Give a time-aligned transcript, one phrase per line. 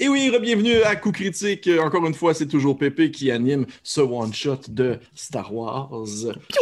[0.00, 1.66] Et oui, bienvenue à Coup Critique.
[1.66, 5.90] Euh, Encore une fois, c'est toujours Pépé qui anime ce one-shot de Star Wars.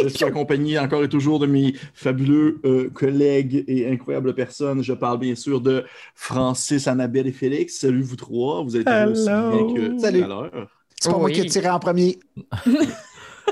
[0.01, 4.81] Je suis accompagné encore et toujours de mes fabuleux euh, collègues et incroyables personnes.
[4.83, 5.83] Je parle bien sûr de
[6.15, 7.75] Francis, Annabelle et Félix.
[7.77, 8.63] Salut vous trois.
[8.63, 10.19] Vous êtes aussi bien que Salut.
[10.21, 10.51] tout à l'heure.
[10.99, 11.33] C'est pas moi Oui.
[11.33, 12.17] qui ai tiré en premier.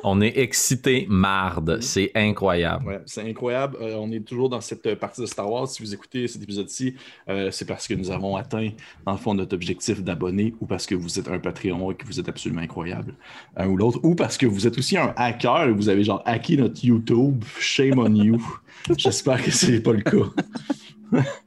[0.03, 1.79] On est excité, marde.
[1.81, 2.85] C'est incroyable.
[2.85, 3.77] Ouais, c'est incroyable.
[3.81, 5.67] Euh, on est toujours dans cette euh, partie de Star Wars.
[5.67, 6.95] Si vous écoutez cet épisode-ci,
[7.29, 8.69] euh, c'est parce que nous avons atteint,
[9.05, 12.05] dans le fond, notre objectif d'abonnés ou parce que vous êtes un Patreon et que
[12.05, 13.15] vous êtes absolument incroyable,
[13.55, 16.21] un ou l'autre, ou parce que vous êtes aussi un hacker et vous avez genre
[16.25, 17.43] hacké notre YouTube.
[17.59, 18.45] Shame on you.
[18.97, 21.21] J'espère que c'est pas le cas.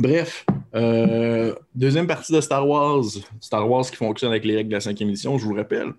[0.00, 3.04] Bref, euh, deuxième partie de Star Wars.
[3.40, 5.92] Star Wars qui fonctionne avec les règles de la cinquième édition, je vous le rappelle.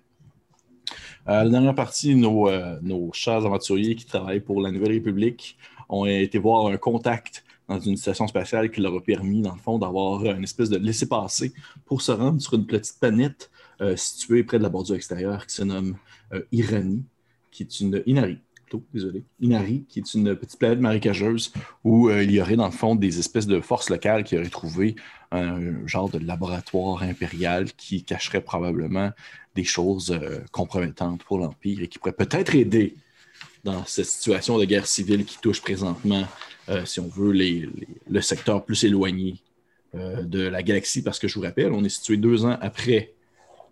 [1.28, 5.56] Euh, la dernière partie, nos, euh, nos chers aventuriers qui travaillent pour la Nouvelle République
[5.88, 9.60] ont été voir un contact dans une station spatiale qui leur a permis, dans le
[9.60, 11.52] fond, d'avoir une espèce de laisser-passer
[11.86, 15.54] pour se rendre sur une petite planète euh, située près de la bordure extérieure qui
[15.54, 15.96] se nomme
[16.50, 17.04] Irani,
[17.50, 18.38] qui est une Inari.
[18.54, 19.22] plutôt, Désolé.
[19.40, 21.52] Inari, qui est une petite planète marécageuse
[21.84, 24.96] où il y aurait dans le fond des espèces de forces locales qui auraient trouvé
[25.30, 29.10] un genre de laboratoire impérial qui cacherait probablement
[29.54, 32.96] des choses euh, compromettantes pour l'Empire et qui pourrait peut-être aider
[33.64, 36.24] dans cette situation de guerre civile qui touche présentement,
[36.68, 37.68] euh, si on veut, les-
[38.10, 39.36] le secteur plus éloigné
[39.94, 41.02] euh, de la galaxie.
[41.02, 43.12] Parce que je vous rappelle, on est situé deux ans après,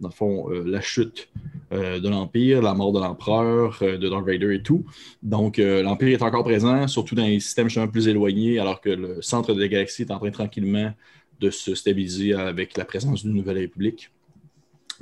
[0.01, 1.29] dans le fond, la chute
[1.71, 4.83] de l'Empire, la mort de l'Empereur, de Darth Vader et tout.
[5.23, 9.21] Donc, l'Empire est encore présent, surtout dans les systèmes justement plus éloignés, alors que le
[9.21, 10.91] centre de la galaxie est en train tranquillement
[11.39, 14.11] de se stabiliser avec la présence d'une nouvelle république.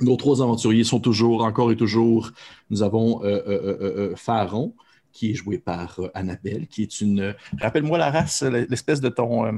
[0.01, 2.31] Nos trois aventuriers sont toujours, encore et toujours,
[2.69, 4.73] nous avons euh, euh, euh, Pharaon,
[5.11, 7.35] qui est joué par Annabelle, qui est une...
[7.59, 9.51] Rappelle-moi la race, l'espèce de ton...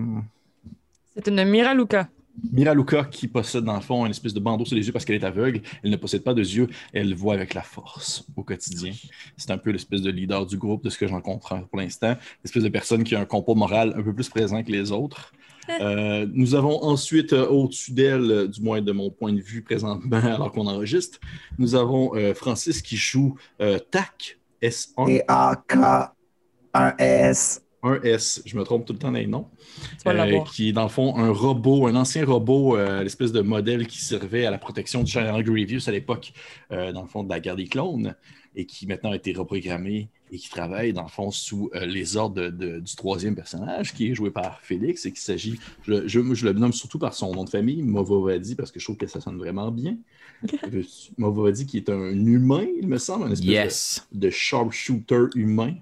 [1.13, 2.09] C'est une Miraluka.
[2.51, 5.17] Miraluka qui possède dans le fond une espèce de bandeau sur les yeux parce qu'elle
[5.17, 5.61] est aveugle.
[5.83, 8.93] Elle ne possède pas de yeux, elle voit avec la force au quotidien.
[9.37, 12.15] C'est un peu l'espèce de leader du groupe de ce que j'en comprends pour l'instant.
[12.43, 15.33] L'espèce de personne qui a un compas moral un peu plus présent que les autres.
[15.69, 19.61] Euh, nous avons ensuite, euh, au-dessus d'elle, euh, du moins de mon point de vue
[19.61, 21.19] présentement, alors qu'on enregistre,
[21.57, 26.11] nous avons euh, Francis qui joue euh, TAC, S1, T-A-K-1-S.
[27.83, 29.47] 1S, je me trompe tout le temps dans les noms.
[30.05, 33.87] Euh, qui est dans le fond un robot, un ancien robot, euh, l'espèce de modèle
[33.87, 36.33] qui servait à la protection du général Grievous à l'époque,
[36.71, 38.15] euh, dans le fond de la guerre des clones,
[38.55, 42.15] et qui maintenant a été reprogrammé et qui travaille dans le fond sous euh, les
[42.17, 46.07] ordres de- de- du troisième personnage, qui est joué par Félix, et qu'il s'agit, je,
[46.07, 48.85] je, moi, je le nomme surtout par son nom de famille, Movovadi, parce que je
[48.85, 49.97] trouve que ça sonne vraiment bien.
[51.17, 54.07] Movovadi qui est un humain, il me semble, un espèce Yes.
[54.11, 55.75] de, de sharpshooter humain.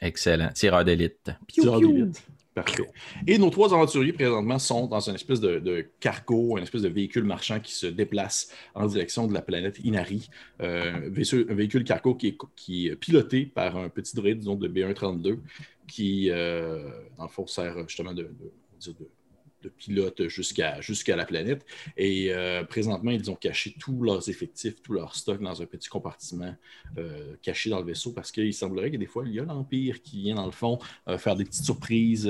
[0.00, 0.50] Excellent.
[0.54, 1.30] Tireur d'élite.
[1.48, 2.22] Tireur d'élite.
[2.54, 2.86] Parfait.
[3.26, 7.24] Et nos trois aventuriers présentement sont dans une espèce de, cargo, une espèce de véhicule
[7.24, 10.28] marchand qui se déplace en direction de la planète Inari.
[10.60, 12.36] Euh, un véhicule cargo qui
[12.86, 15.38] est, piloté par un petit droïde disons, de B132
[15.88, 16.88] qui, euh,
[17.18, 18.94] dans le fond, sert justement de, de-
[19.64, 21.64] de pilote jusqu'à la planète.
[21.96, 25.88] Et euh, présentement, ils ont caché tous leurs effectifs, tout leur stock dans un petit
[25.88, 26.54] compartiment
[26.98, 30.02] euh, caché dans le vaisseau parce qu'il semblerait que des fois, il y a l'Empire
[30.02, 32.26] qui vient dans le fond euh, faire des petites surprises,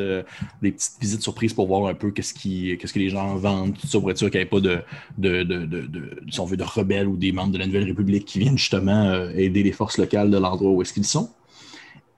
[0.62, 3.98] des petites visites surprises pour voir un peu qu'est-ce, que les gens vendent, tout ça
[3.98, 4.78] pour être sûr qu'il n'y ait pas de,
[5.18, 9.28] de, de, de, de- rebelles ou des membres de la Nouvelle République qui viennent justement
[9.30, 11.30] aider les forces locales de l'endroit où est-ce qu'ils sont.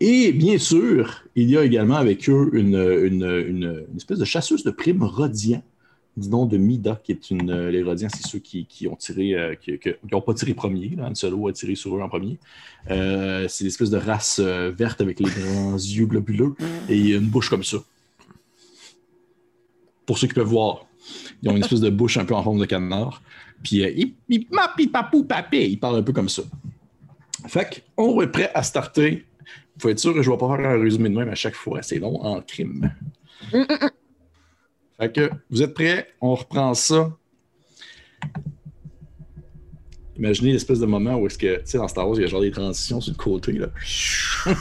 [0.01, 4.25] Et bien sûr, il y a également avec eux une, une, une- une espèce de
[4.25, 5.62] chasseuse de primes Rodian,
[6.19, 7.69] du nom de Mida, qui est une.
[7.69, 9.79] Les Rodians, c'est ceux qui, ont tiré, euh, qui
[10.12, 10.91] n'ont pas tiré premier.
[10.97, 11.09] Là.
[11.09, 12.39] Han Solo a tiré sur eux en premier.
[12.91, 16.55] Euh, c'est l'espèce de race euh, verte avec les grands yeux globuleux
[16.89, 17.78] et une bouche comme ça.
[20.07, 20.87] Pour ceux qui peuvent voir,
[21.43, 23.23] ils ont une espèce de bouche un peu en forme de canard.
[23.63, 23.83] Puis,
[24.28, 24.47] ils,
[24.91, 26.43] papou, ils parlent un peu comme ça.
[27.47, 29.25] Fait qu'on est prêt à starter.
[29.77, 31.34] Il faut être sûr que je ne vais pas faire un résumé de même à
[31.34, 31.83] chaque fois.
[31.83, 32.91] C'est long en crime.
[34.99, 36.09] Fait que vous êtes prêts?
[36.21, 37.13] On reprend ça.
[40.17, 42.28] Imaginez l'espèce de moment où est-ce que, tu sais, dans Star Wars, il y a
[42.28, 43.69] genre des transitions sur le côté, là.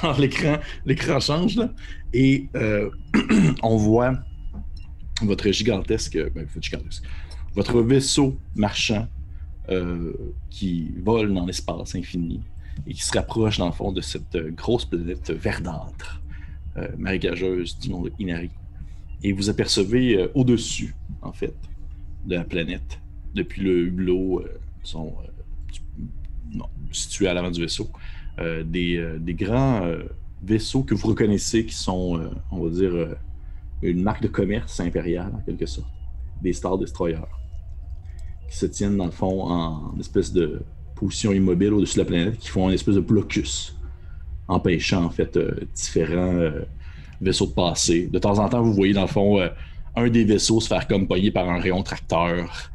[0.00, 1.74] genre l'écran, l'écran change, là.
[2.12, 2.88] Et euh,
[3.64, 4.14] on voit
[5.22, 7.02] votre gigantesque, ben, votre gigantesque,
[7.54, 9.08] votre vaisseau marchand
[9.70, 10.12] euh,
[10.50, 12.40] qui vole dans l'espace infini
[12.86, 16.20] et qui se rapproche, dans le fond, de cette euh, grosse planète verdâtre,
[16.76, 18.50] euh, marécageuse du nom de Inari.
[19.22, 21.54] Et vous apercevez euh, au-dessus, en fait,
[22.26, 23.00] de la planète,
[23.34, 24.60] depuis le hublot, euh,
[24.96, 26.58] euh,
[26.92, 27.88] situé à l'avant du vaisseau,
[28.38, 29.82] des, des grands
[30.42, 32.20] vaisseaux que vous reconnaissez qui sont,
[32.50, 33.16] on va dire,
[33.82, 35.88] une marque de commerce impériale, en quelque sorte.
[36.42, 37.18] des Star Destroyers
[38.50, 40.62] qui se tiennent dans le fond en espèce de
[41.06, 43.76] position immobile au-dessus de la planète, qui font une espèce de blocus,
[44.48, 46.64] empêchant en fait euh, différents euh,
[47.20, 48.06] vaisseaux de passer.
[48.06, 49.48] De temps en temps, vous voyez dans le fond euh,
[49.96, 52.70] un des vaisseaux se faire comme pogner par un rayon tracteur.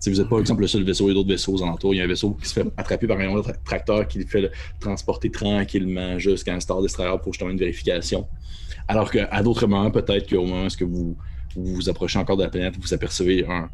[0.00, 1.62] Si vous n'êtes pas, par exemple, le seul vaisseau, il y a d'autres vaisseaux aux
[1.62, 1.94] alentours.
[1.94, 4.18] Il y a un vaisseau qui se fait attraper par un rayon tra- tracteur qui
[4.18, 4.50] le fait
[4.80, 8.26] transporter tranquillement jusqu'à un Star Destroyer pour justement une vérification.
[8.88, 11.16] Alors qu'à d'autres moments, peut-être qu'au moment où vous,
[11.54, 13.70] vous vous approchez encore de la planète, vous apercevez un,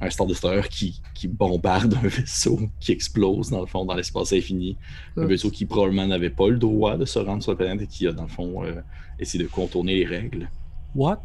[0.00, 4.32] un Star Destroyer qui, qui bombarde un vaisseau qui explose dans le fond dans l'espace
[4.32, 4.76] infini.
[5.16, 5.28] Un Oups.
[5.30, 8.06] vaisseau qui probablement n'avait pas le droit de se rendre sur la planète et qui
[8.06, 8.80] a dans le fond euh,
[9.18, 10.50] essayé de contourner les règles.
[10.94, 11.20] What?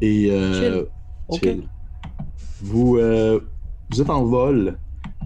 [0.00, 0.84] Et euh,
[1.28, 1.40] Ok.
[1.42, 1.62] chill.
[2.60, 3.40] Vous, euh,
[3.90, 4.78] vous êtes en vol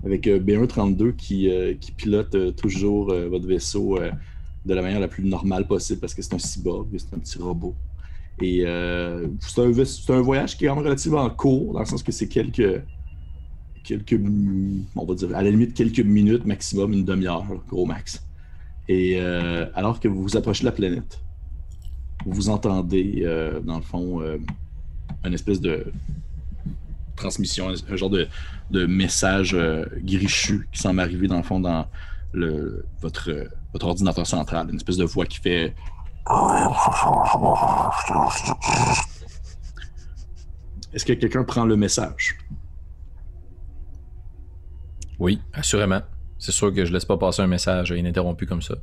[0.05, 1.51] avec euh, B132 qui,
[1.81, 3.99] qui pilote toujours votre vaisseau
[4.65, 7.39] de la manière la plus normale possible parce que c'est un cyborg, c'est un petit
[7.39, 7.75] robot.
[8.43, 12.11] Et euh, c'est un, voyage qui est quand même relativement court, dans le sens que
[12.11, 12.83] c'est quelques,
[13.85, 14.21] quelques,
[14.97, 18.27] on va dire, à la limite quelques minutes maximum, une demi-heure, gros max.
[18.89, 21.21] Et euh, alors que vous vous approchez de la planète,
[22.27, 24.21] vous entendez, euh, dans le fond,
[25.25, 25.93] une espèce de
[27.15, 28.27] transmission, un, genre de,
[28.87, 29.57] message
[29.99, 31.87] grichu qui semble arriver, dans le fond, dans
[33.01, 33.31] votre
[33.81, 34.69] ordinateur central.
[34.69, 35.77] Une espèce de voix qui fait
[40.93, 42.39] Est-ce que quelqu'un prend le message?
[45.19, 46.01] Oui, assurément.
[46.39, 48.75] C'est sûr que je laisse pas passer un message ininterrompu comme ça.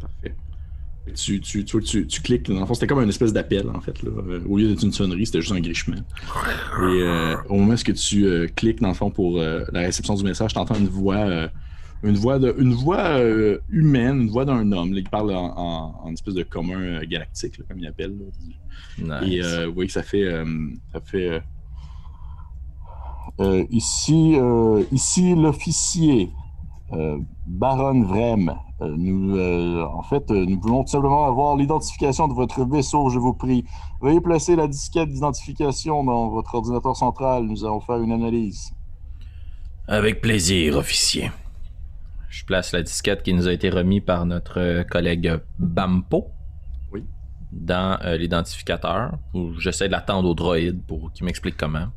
[0.00, 0.34] Parfait.
[1.14, 3.80] Tu, tu, tu, tu, tu cliques, dans le fond, c'était comme une espèce d'appel, en
[3.80, 4.02] fait.
[4.02, 4.10] Là.
[4.48, 5.96] Au lieu d'être une sonnerie, c'était juste un grichement.
[5.96, 6.00] Et
[6.82, 10.24] euh, au moment où tu euh, cliques, dans le fond, pour euh, la réception du
[10.24, 11.48] message, tu entends une voix,
[12.02, 15.52] une voix, de, une voix euh, humaine, une voix d'un homme, là, qui parle en,
[15.56, 18.16] en- en espèce de commun euh, galactique, là, comme il appelle.
[18.98, 19.20] là.
[19.22, 19.32] Nice.
[19.34, 20.24] Et euh, vous voyez que ça fait.
[20.24, 20.44] euh,
[20.92, 21.40] ça fait euh,
[23.40, 26.30] euh, ici, euh, ici l'officier,
[26.92, 28.54] euh, Baron Vrem.
[28.82, 33.10] Euh, nous, euh, en fait, euh, nous voulons tout simplement avoir l'identification de votre vaisseau,
[33.10, 33.64] je vous prie.
[34.00, 37.44] Veuillez placer la disquette d'identification dans votre ordinateur central.
[37.44, 38.70] Nous allons faire une analyse.
[39.86, 41.30] Avec plaisir, officier.
[42.30, 46.28] Je place la disquette qui nous a été remise par notre euh, collègue Bampo.
[46.92, 47.04] Oui.
[47.50, 49.18] Dans euh, l'identificateur.
[49.34, 51.88] Où j'essaie de l'attendre au droïde pour qu'il m'explique comment.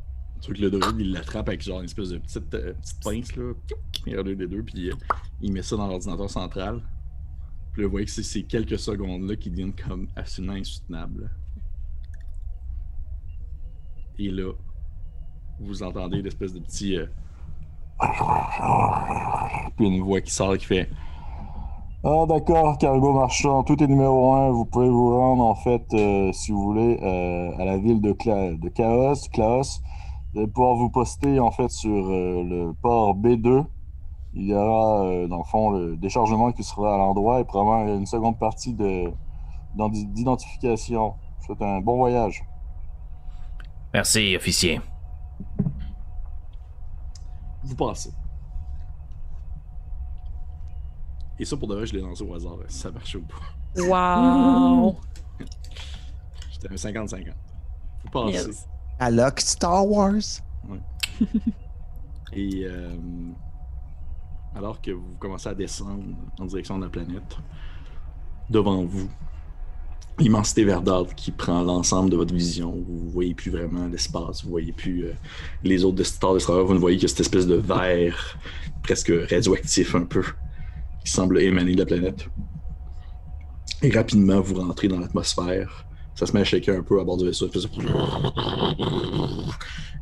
[0.44, 3.52] Que le droïde, il l'attrape avec genre une espèce de petite, euh, petite pince, là.
[4.06, 4.94] Il des deux, puis euh,
[5.40, 6.82] il met ça dans l'ordinateur central.
[7.72, 11.30] Puis là, vous voyez que c'est ces quelques secondes-là qui deviennent comme absolument insoutenables.
[14.18, 14.52] Et là,
[15.60, 16.98] vous entendez l'espèce de petit.
[19.76, 20.88] Puis une voix qui sort qui fait.
[22.06, 24.50] Ah d'accord, cargo marchand, tout est numéro un.
[24.50, 28.12] Vous pouvez vous rendre en fait, euh, si vous voulez, euh, à la ville de,
[28.12, 29.80] Cla de Chaos, Klaos.
[30.32, 33.64] Vous allez pouvoir vous poster en fait sur euh, le port B2.
[34.34, 37.94] Il y aura euh, dans le fond le déchargement qui sera à l'endroit et probablement
[37.96, 39.10] une seconde partie de
[39.74, 41.14] d'en- d'identification.
[41.40, 42.44] Je vous souhaite un bon voyage.
[43.94, 44.80] Merci, officier.
[47.62, 48.10] Vous passez.
[51.44, 53.82] Et ça, pour de vrai, je l'ai lancé au hasard, si ça marche ou pas.
[53.82, 54.96] Wow!
[56.50, 57.34] J'étais un 50-50.
[58.02, 58.46] Vous passez.
[58.46, 58.66] Yes.
[58.98, 60.22] À Lock Star Wars.
[62.32, 62.96] Et euh,
[64.54, 66.02] alors que vous commencez à descendre
[66.38, 67.36] en direction de la planète,
[68.48, 69.10] devant vous,
[70.18, 72.70] l'immensité verdâtre qui prend l'ensemble de votre vision.
[72.70, 75.12] Vous ne voyez plus vraiment l'espace, vous voyez plus euh,
[75.62, 78.38] les autres Star Destroyers, vous ne voyez que cette espèce de verre
[78.82, 80.24] presque radioactif un peu
[81.04, 82.28] qui semble émaner de la planète.
[83.82, 85.84] Et rapidement, vous rentrez dans l'atmosphère.
[86.14, 87.50] Ça se met à shaker un peu à bord du vaisseau.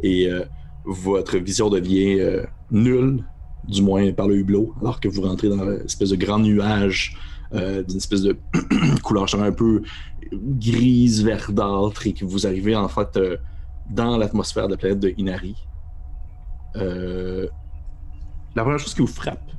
[0.02, 0.44] Et euh,
[0.84, 3.24] votre vision devient euh, nulle,
[3.66, 7.16] du moins par le hublot, alors que vous rentrez dans l'espèce de grand nuage
[7.54, 8.36] euh, d'une espèce de
[9.02, 9.82] couleur un peu
[10.32, 13.18] grise, verdâtre, et que vous arrivez en fait
[13.90, 15.56] dans l'atmosphère de la planète de Inari.
[16.74, 19.50] La première chose qui vous frappe,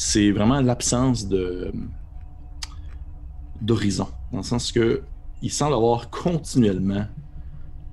[0.00, 1.28] c'est vraiment l'absence
[3.60, 5.02] d'horizon, dans le sens que
[5.42, 7.04] il semble avoir continuellement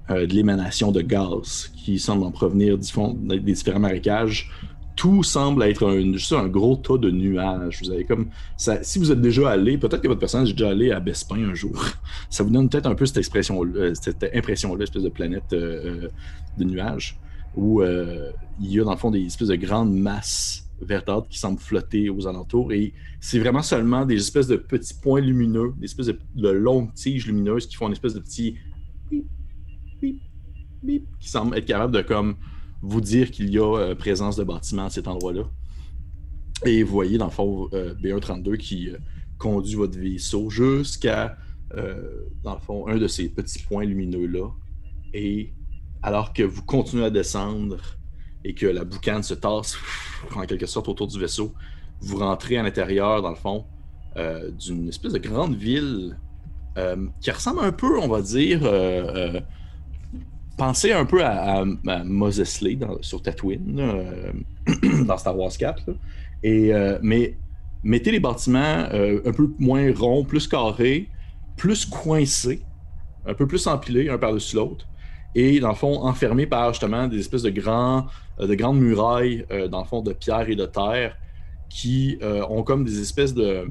[0.10, 4.50] euh, de l'émanation de gaz qui semble en provenir des différents marécages.
[4.96, 7.82] Tout semble être un, juste un gros tas de nuages.
[7.84, 10.92] Vous avez comme si vous êtes déjà allé, peut-être que votre personnage est déjà allé
[10.92, 11.78] à Bespin un jour.
[12.30, 16.08] Ça vous donne peut-être un peu cette expression, euh, cette impression-là, espèce de planète euh,
[16.58, 17.20] de nuages,
[17.58, 21.60] où il y a dans le fond des espèces de grandes masses verdâtres qui semblent
[21.60, 22.72] flotter aux alentours.
[22.72, 27.28] Et c'est vraiment seulement des espèces de petits points lumineux, des espèces de, longues tiges
[27.28, 28.56] lumineuses qui font une espèce de petit
[29.10, 30.22] bip,
[30.84, 32.36] bip, qui semble être capable de comme
[32.82, 35.44] vous dire qu'il y a euh, présence de bâtiments à cet endroit-là.
[36.66, 38.98] Et vous voyez dans le fond euh, B132 qui euh,
[39.38, 41.38] conduit votre vaisseau jusqu'à
[42.44, 44.48] dans le fond un de ces petits points lumineux-là.
[45.14, 45.52] Et
[46.02, 47.98] alors que vous continuez à descendre
[48.44, 49.78] et que la boucane se tasse
[50.36, 51.54] en quelque sorte autour du vaisseau,
[52.02, 53.66] vous rentrez à l'intérieur, dans le fond,
[54.18, 56.18] euh, d'une espèce de grande ville
[56.78, 59.40] euh, qui ressemble un peu, on va dire, euh,
[60.58, 62.04] pensez un peu à, à, à
[63.02, 64.34] sur Tatooine,
[65.06, 65.84] dans Star Wars 4.
[65.88, 65.94] là.
[66.44, 67.36] Et, mais
[67.84, 71.10] mettez les bâtiments un peu moins ronds, plus carrés,
[71.56, 72.62] plus coincés,
[73.26, 74.88] un peu plus empilés un par-dessus l'autre,
[75.36, 78.08] et dans le fond enfermés par justement des espèces de, grands,
[78.40, 81.16] euh, de grandes murailles, euh, dans le fond de pierre et de terre,
[81.70, 83.70] qui euh, ont comme des espèces de,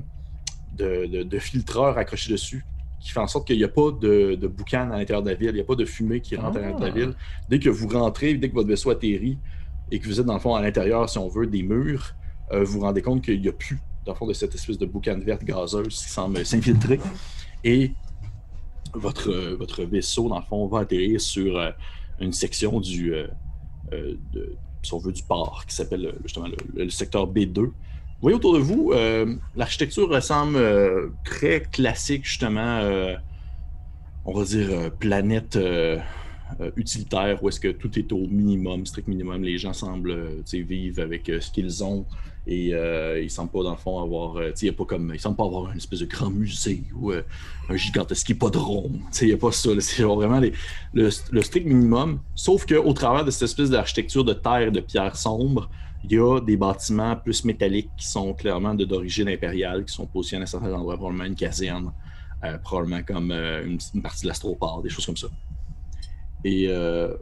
[0.76, 2.64] de, de- de filtreurs accrochés dessus,
[3.00, 5.34] qui fait en sorte qu'il n'y a pas de, de boucan à l'intérieur de la
[5.36, 6.94] ville, il n'y a pas de fumée qui rentre à l'intérieur de la Ah.
[7.06, 7.14] ville.
[7.48, 9.38] Dès que vous rentrez, dès que votre vaisseau atterrit,
[9.90, 12.14] et que vous êtes dans le fond à l'intérieur, si on veut, des murs,
[12.52, 14.78] euh, vous vous rendez compte qu'il n'y a plus, dans le fond, de cette espèce
[14.78, 16.98] de boucan verte gazeuse qui semble s'infiltrer.
[17.64, 17.92] Et
[18.94, 21.70] votre, votre vaisseau, dans le fond, va atterrir sur euh,
[22.20, 23.26] une section du, euh,
[23.92, 24.14] euh,
[24.82, 27.60] si on veut, du port qui s'appelle euh, justement le, secteur B2.
[27.60, 28.94] Vous voyez autour de vous,
[29.56, 30.58] l'architecture ressemble
[31.22, 32.80] très classique, justement,
[34.24, 35.58] on va dire planète
[36.76, 39.42] utilitaire, où est-ce que tout est au minimum, strict minimum.
[39.44, 42.06] Les gens semblent vivre avec ce qu'ils ont
[42.48, 44.36] et euh, ils semblent pas, dans le fond, avoir.
[44.36, 47.22] euh, pas comme, ils semblent pas avoir une espèce de grand musée ou euh,
[47.68, 49.00] un gigantesque hippodrome.
[49.20, 49.70] Il n'y a pas ça.
[49.80, 50.52] C'est vraiment les-
[50.94, 52.20] le, le strict minimum.
[52.36, 55.68] Sauf qu'au travers de cette espèce d'architecture de terre et de pierre sombre,
[56.04, 60.44] il y a des bâtiments plus métalliques qui sont clairement d'origine impériale, qui sont positionnés
[60.44, 61.92] à certains endroits, probablement une caserne,
[62.44, 65.26] euh, probablement comme une, partie de l'astroport, des choses comme ça.
[66.44, 66.68] Et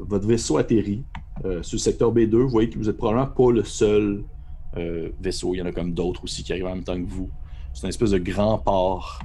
[0.01, 1.03] votre vaisseau atterrit
[1.63, 2.37] sur le secteur B2.
[2.43, 4.23] Vous voyez que vous êtes probablement pas le seul
[4.77, 5.11] euh.
[5.23, 7.31] Il y en a comme d'autres aussi qui arrivent en même temps que vous.
[7.73, 9.21] C'est une espèce de grand port.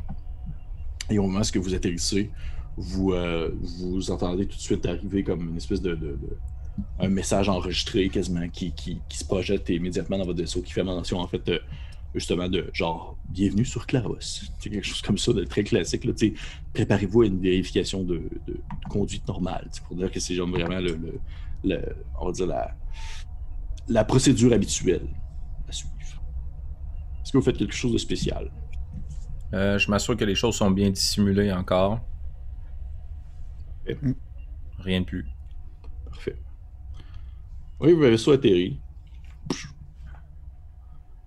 [1.10, 2.32] Et au moment où vous atterrissez,
[2.78, 5.98] vous, euh, vous entendez tout de suite arriver comme une espèce de,
[7.00, 11.20] un message enregistré quasiment qui, qui- se projette immédiatement dans votre vaisseau qui fait mention
[11.20, 11.60] en fait euh,
[12.16, 14.18] justement de genre bienvenue sur Claros.
[14.20, 16.08] C'est quelque chose comme ça de très classique.
[16.74, 18.22] Préparez-vous à une vérification de,
[18.90, 21.82] conduite normale pour dire que c'est vraiment le,
[22.20, 22.76] on va dire la,
[23.90, 25.08] la procédure habituelle.
[27.30, 28.52] Est-ce que vous faites quelque chose de spécial?
[29.54, 32.00] Euh, je m'assure que les choses sont bien dissimulées encore.
[34.80, 35.28] Rien de plus.
[36.06, 36.38] Parfait.
[37.80, 38.80] Oui, vous avez ça atterri.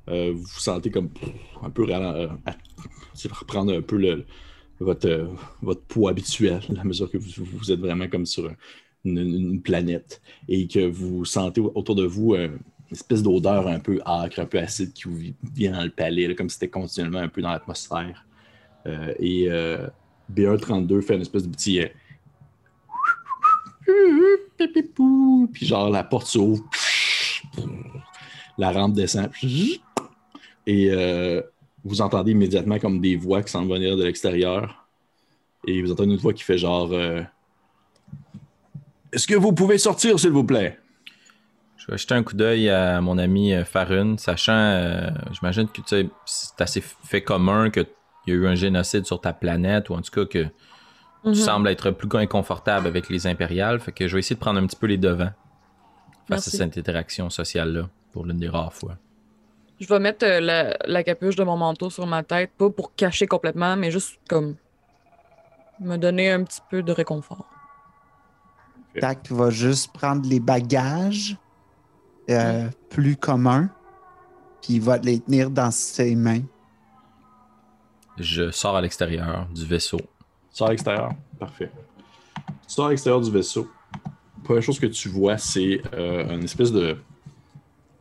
[0.08, 1.08] Euh, vous vous sentez comme
[1.62, 2.28] un peu euh,
[3.30, 4.26] reprendre un peu le,
[4.80, 5.28] votre, euh,
[5.60, 8.50] votre poids habituel à mesure que vous, vous êtes vraiment comme sur
[9.04, 12.34] une, une planète et que vous sentez autour de vous
[12.92, 15.88] une espèce d'odeur un peu âcre, un peu acide qui vous vi- vient dans le
[15.90, 18.26] palais, comme si c'était continuellement un peu dans l'atmosphère.
[18.86, 19.86] Euh, et euh,
[20.30, 21.80] B132 fait une espèce de petit.
[21.80, 21.88] euh.
[25.54, 26.62] Puis genre la porte s'ouvre.
[28.58, 29.30] La rampe descend.
[30.66, 31.40] Et euh,
[31.82, 34.86] vous entendez immédiatement comme des voix qui semblent venir de l'extérieur.
[35.66, 36.92] Et vous entendez une voix qui fait genre
[39.12, 40.78] Est-ce que vous pouvez sortir, s'il vous plaît?
[41.84, 45.80] Je vais jeter un coup d'œil à mon ami euh, Farun, sachant, euh, j'imagine que
[45.80, 47.86] tu sais, c'est assez fait commun qu'il
[48.28, 50.46] y a eu un génocide sur ta planète, ou en tout cas que
[51.24, 51.32] Mhm.
[51.34, 53.78] tu sembles être plus inconfortable avec les impériales.
[53.80, 55.30] Fait que je vais essayer de prendre un petit peu les devants
[56.28, 56.48] face Merci.
[56.56, 58.96] à cette interaction sociale-là, pour l'une des rares fois.
[59.80, 62.94] Je vais mettre euh, la, la capuche de mon manteau sur ma tête, pas pour
[62.94, 64.54] cacher complètement, mais juste comme
[65.80, 67.48] me donner un petit peu de réconfort.
[69.00, 71.36] Tac va juste prendre les bagages
[72.30, 73.70] euh, plus communs,
[74.62, 76.42] puis il va les tenir dans ses mains.
[78.18, 79.98] Je sors à l'extérieur du vaisseau.
[79.98, 80.04] Tu
[80.58, 81.12] sors à l'extérieur.
[81.38, 81.70] Parfait.
[82.36, 83.68] Tu sors à l'extérieur du vaisseau.
[84.04, 86.96] La première chose que tu vois, c'est euh, une espèce de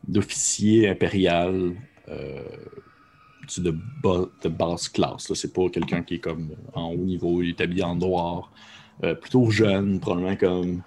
[0.08, 1.76] d'officier impérial
[2.10, 2.44] euh,
[3.58, 3.72] de,
[4.04, 5.30] bas- de basse classe.
[5.30, 5.36] là.
[5.36, 8.52] C'est pas quelqu'un qui est comme en haut niveau, il est habillé en noir.
[9.04, 10.82] Euh, plutôt jeune, probablement comme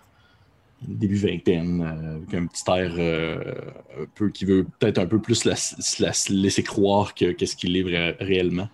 [0.89, 3.55] début vingtaine, euh, avec un petit air euh,
[4.03, 5.55] un peu qui veut peut-être un peu plus la,
[6.01, 8.69] la- se laisser croire que qu'est-ce qu'il est vra- réellement.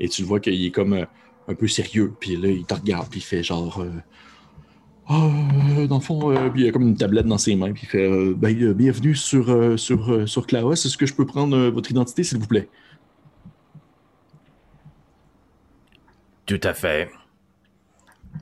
[0.00, 1.04] Et tu le vois qu'il est comme euh,
[1.48, 2.12] un peu sérieux.
[2.20, 3.84] Puis là, il te regarde, puis il fait genre.
[5.08, 5.30] Ah,
[5.88, 8.34] dans le fond, puis il a comme une tablette dans ses mains, puis il fait
[8.34, 10.84] ben, Bienvenue sur, sur, sur Klaus.
[10.84, 12.68] Est-ce que je peux prendre votre identité, s'il vous plaît
[16.44, 17.10] Tout à fait.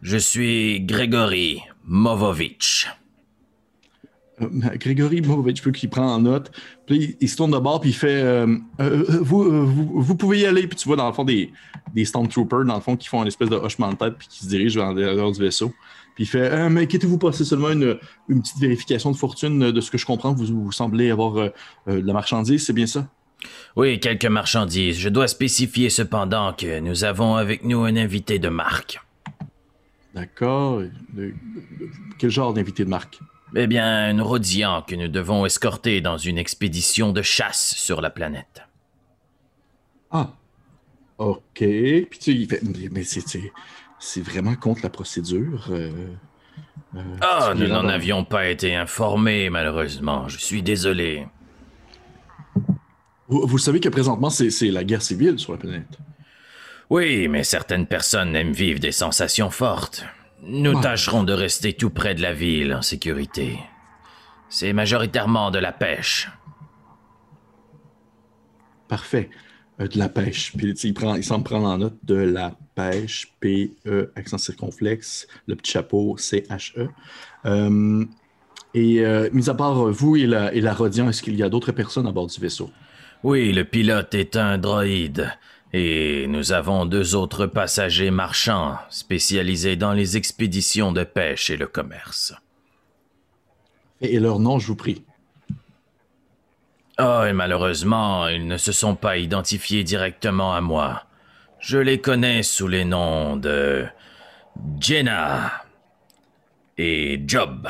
[0.02, 2.88] Je suis Grégory, Movovitch.
[4.40, 6.50] Euh, Grégory Movic, peux qu'il prend en note.
[6.86, 10.14] Puis il, se tourne de bord, puis il fait euh, euh, vous, euh, vous, vous
[10.16, 10.66] pouvez y aller.
[10.66, 11.52] Puis tu vois, dans le fond, des,
[11.94, 14.44] des Stormtroopers, dans le fond, qui font une espèce de hochement de tête, puis qui
[14.44, 15.72] se dirigent vers l'intérieur du vaisseau.
[16.14, 17.98] Puis il fait Mais inquiétez-vous pas, c'est seulement une,
[18.28, 19.72] une petite vérification de fortune.
[19.72, 21.52] De ce que je comprends, vous, vous semblez avoir de
[21.86, 23.08] la marchandise, c'est bien ça?
[23.76, 24.98] Oui, quelques marchandises.
[24.98, 29.00] Je dois spécifier cependant que nous avons avec nous un invité de marque.
[30.14, 30.82] D'accord.
[32.18, 33.18] Quel genre d'invité de marque?
[33.56, 33.86] Eh bien,
[34.18, 38.62] un Rodian que nous devons escorter dans une expédition de chasse sur la planète.
[40.10, 40.30] Ah.
[41.18, 41.40] OK.
[41.58, 45.66] Puis tu sais, il fait Mais- c'est- vraiment contre la procédure.
[45.70, 46.08] euh,
[46.96, 50.28] euh, Ah, nous n'en avions pas été informés, malheureusement.
[50.28, 51.26] Je suis désolé.
[53.28, 55.98] Vous, vous savez que présentement, c'est c'est la guerre civile sur la planète.
[56.90, 60.04] Oui, mais certaines personnes aiment vivre des sensations fortes.
[60.46, 63.58] Nous tâcherons de rester tout près de la ville en sécurité.
[64.48, 66.28] C'est majoritairement de la pêche.
[68.88, 69.30] Parfait.
[69.80, 70.52] Euh, de la pêche.
[70.56, 75.56] Puis il, prend, il semble prendre en note de la pêche, P-E, accent circonflexe, le
[75.56, 76.88] petit chapeau, C-H-E.
[77.46, 78.04] Euh,
[78.74, 81.48] et euh, mis à part vous et la, et la Rodian, est-ce qu'il y a
[81.48, 82.70] d'autres personnes à bord du vaisseau?
[83.22, 85.32] Oui, le pilote est un droïde.
[85.76, 91.66] Et nous avons deux autres passagers marchands spécialisés dans les expéditions de pêche et le
[91.66, 92.32] commerce.
[94.00, 95.02] Et, leur nom, je vous prie.
[97.00, 101.06] Oh, et malheureusement, ils ne se sont pas identifiés directement à moi.
[101.58, 103.84] Je les connais sous les noms de
[104.78, 105.64] Jenna
[106.78, 107.66] et Job.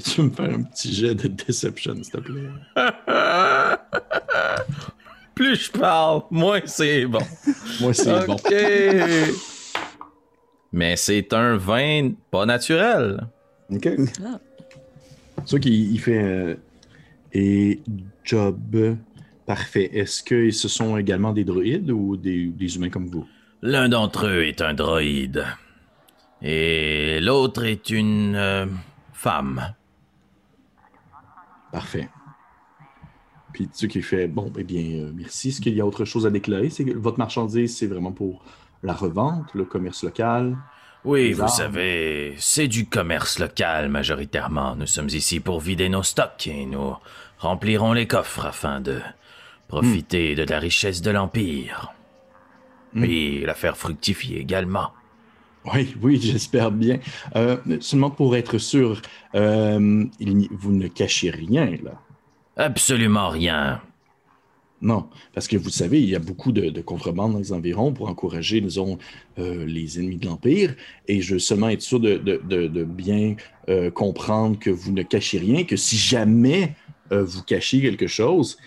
[0.00, 2.50] Tu veux me faire un petit jet de Deception, s'il te plaît?
[5.38, 7.20] Plus je parle, moins c'est bon.
[7.80, 8.34] Moi, c'est bon.
[8.34, 8.52] Ok.
[10.72, 13.28] Mais c'est un vin pas naturel.
[13.70, 13.88] OK.
[14.24, 14.40] Ah.
[15.38, 16.20] C'est sûr qu'il il fait.
[16.20, 16.54] euh,
[17.32, 17.80] et
[18.24, 18.96] Job.
[19.46, 19.90] Parfait.
[19.96, 23.24] Est-ce que ce sont également des droïdes ou des, des humains comme vous?
[23.62, 25.44] L'un d'entre eux est un droïde.
[26.42, 28.66] Et l'autre est une euh,
[29.12, 29.72] femme.
[31.70, 32.08] Parfait.
[33.58, 35.48] Puis tu qu'il fait bon, eh bien, euh, merci.
[35.48, 36.70] Est-ce qu'il y a autre chose à déclarer?
[36.70, 38.44] C'est que votre marchandise, c'est vraiment pour
[38.84, 40.56] la revente, le commerce local.
[41.04, 41.50] Oui, vous armes.
[41.50, 44.76] savez, c'est du commerce local majoritairement.
[44.76, 46.94] Nous sommes ici pour vider nos stocks et nous
[47.38, 49.00] remplirons les coffres afin de
[49.66, 51.92] profiter de la richesse de l'Empire.
[52.94, 54.92] Puis la faire fructifier également.
[55.74, 57.00] Oui, oui, j'espère bien.
[57.34, 59.02] Euh, seulement pour être sûr,
[59.34, 62.00] euh, il vous ne cachez rien, là.
[62.58, 63.80] Absolument rien.
[64.80, 67.92] Non, parce que vous savez, il y a beaucoup de, de contrebande dans les environs
[67.92, 68.98] pour encourager, disons,
[69.38, 70.74] euh, les ennemis de l'Empire.
[71.08, 73.34] Et je veux seulement être sûr de, bien
[73.68, 76.74] euh, comprendre que vous ne cachez rien, que si jamais
[77.12, 78.58] euh, vous cachez quelque chose,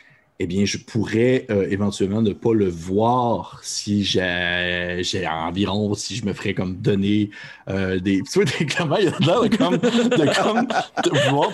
[0.44, 6.26] eh bien, je pourrais euh, éventuellement ne pas le voir si j'ai environ, si je
[6.26, 7.30] me ferais comme donner
[7.70, 8.22] euh, des.
[8.24, 10.68] Tu vois, des- comment il y a l'air de, comme, de, comme,
[11.04, 11.52] de vouloir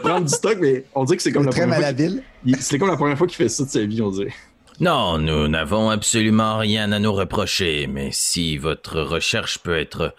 [0.00, 2.88] prendre du stock, mais on dit que c'est comme la Très première fois C'est comme
[2.88, 4.32] la première fois qu'il fait ça de sa vie, on dirait.
[4.80, 10.12] Non, nous n'avons absolument rien à nous reprocher, mais si votre recherche peut être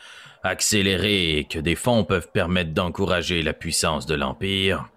[0.43, 4.87] accélérée et que des fonds peuvent permettre d'encourager la puissance de l'Empire,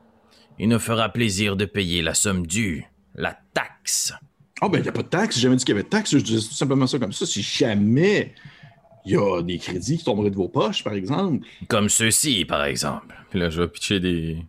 [0.60, 2.84] il nous fera plaisir de payer la somme due,
[3.18, 4.12] la taxe.
[4.62, 5.36] Oh, ben, il n'y a pas de taxe.
[5.36, 6.10] J'ai jamais dit qu'il y avait de taxe.
[6.10, 7.26] Je dis tout simplement ça comme ça.
[7.26, 8.34] Si jamais
[9.04, 11.46] il y a des crédits qui tomberaient de vos poches, par exemple.
[11.68, 13.14] Comme ceux-ci, par exemple.
[13.30, 14.44] Puis là, je vais pitcher des,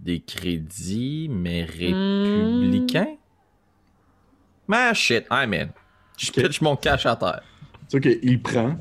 [0.00, 3.16] des crédits, mais républicains.
[4.68, 5.68] Mais shit, I'm in.
[6.16, 7.42] Je pitch mon cash à terre.
[7.90, 8.78] Tu sais qu'il prend,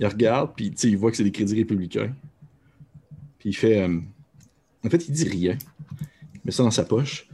[0.00, 2.14] il regarde, puis il voit que c'est des crédits républicains.
[3.38, 3.80] Puis il fait.
[3.82, 4.00] euh,
[4.84, 5.56] En fait, il dit rien.
[6.34, 7.26] Il met ça dans sa poche.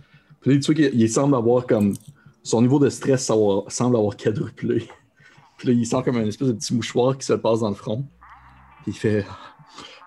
[0.43, 1.95] Puis tu vois qu'il il semble avoir comme.
[2.45, 3.31] Son niveau de stress
[3.69, 4.89] semble avoir quadruplé.
[5.57, 7.77] Puis là, il sent comme un espèce de petit mouchoir qui se passe dans le
[7.77, 8.05] front.
[8.83, 9.25] Puis il fait.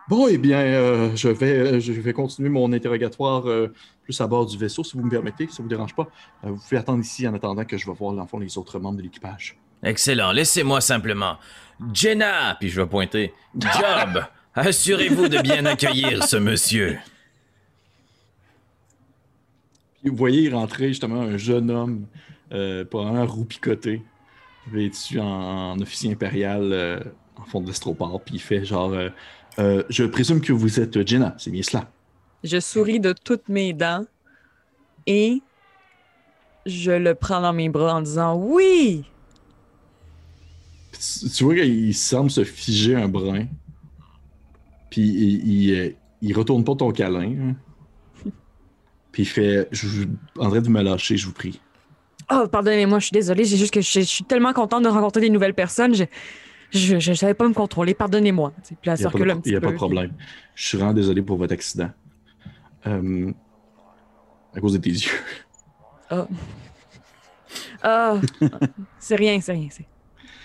[0.09, 4.45] Bon, eh bien, euh, je, vais, je vais continuer mon interrogatoire euh, plus à bord
[4.45, 6.07] du vaisseau, si vous me permettez, si ça vous dérange pas.
[6.43, 8.57] Euh, vous pouvez attendre ici en attendant que je vais voir, dans le fond, les
[8.57, 9.57] autres membres de l'équipage.
[9.81, 10.31] Excellent.
[10.31, 11.37] Laissez-moi simplement.
[11.91, 13.33] Jenna, puis je vais pointer.
[13.57, 16.99] Job, assurez-vous de bien accueillir ce monsieur.
[20.05, 22.05] Vous voyez rentrer justement un jeune homme,
[22.51, 24.01] euh, probablement roux-picoté,
[24.71, 26.99] vêtu en, en officier impérial euh,
[27.37, 29.09] en fond de l'estroport, puis il fait genre euh,
[29.57, 31.89] Euh, Je présume que vous êtes Jenna, c'est bien cela.
[32.43, 34.05] Je souris de toutes mes dents
[35.07, 35.41] et
[36.65, 39.05] je le prends dans mes bras en disant oui.
[40.91, 43.45] Tu, tu vois qu'il semble se figer un brin,
[44.89, 47.31] Puis il, il, il retourne pas ton câlin.
[47.31, 47.55] hein.
[49.15, 50.03] Puis il fait je, je,
[50.37, 51.61] André, de me lâcher, je vous prie.
[52.29, 53.45] Oh, pardonnez-moi, je suis désolée.
[53.45, 55.95] C'est juste que je, je suis tellement contente de rencontrer des nouvelles personnes.
[55.95, 56.03] Je,
[56.71, 57.93] je, je savais pas me contrôler.
[57.93, 58.51] Pardonnez-moi.
[58.61, 59.67] Puis elle Il n'y a, pas circule de- un petit il y a peu.
[59.67, 60.11] pas de problème.
[60.53, 61.89] Je suis vraiment désolé pour votre accident.
[62.87, 63.31] Euh,
[64.53, 65.11] à cause de tes yeux.
[66.09, 66.27] Ah,
[67.81, 68.19] Ah,
[68.99, 69.69] c'est rien, c'est rien.
[69.71, 69.87] c'est-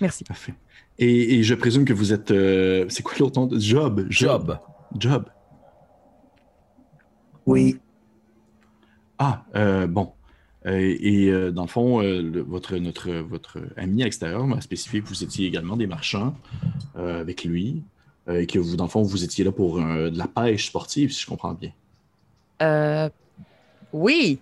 [0.00, 0.22] Merci.
[0.22, 0.54] Parfait.
[0.96, 2.30] Et, et je présume que vous êtes.
[2.30, 3.46] euh, c'est quoi l'autre nom?
[3.46, 4.06] De Job.
[4.10, 4.58] Job.
[4.96, 5.24] Job.
[7.46, 7.78] Oui,
[9.20, 10.12] Ah, euh, bon.
[10.66, 15.02] Euh, et euh, dans le fond, le- votre, notre, votre ami à l'extérieur m'a spécifié
[15.02, 16.34] que vous étiez également des marchands
[16.96, 17.82] avec lui.
[18.28, 21.22] et que vous, dans le fond, vous étiez là pour de la pêche sportive, si
[21.22, 21.72] je comprends bien.
[23.92, 24.38] Oui,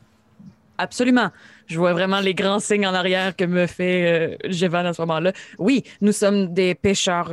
[0.77, 1.31] absolument.
[1.67, 5.33] Je vois vraiment les grands signes en arrière que me fait Jevan à ce moment-là.
[5.59, 7.33] Oui, nous sommes des pêcheurs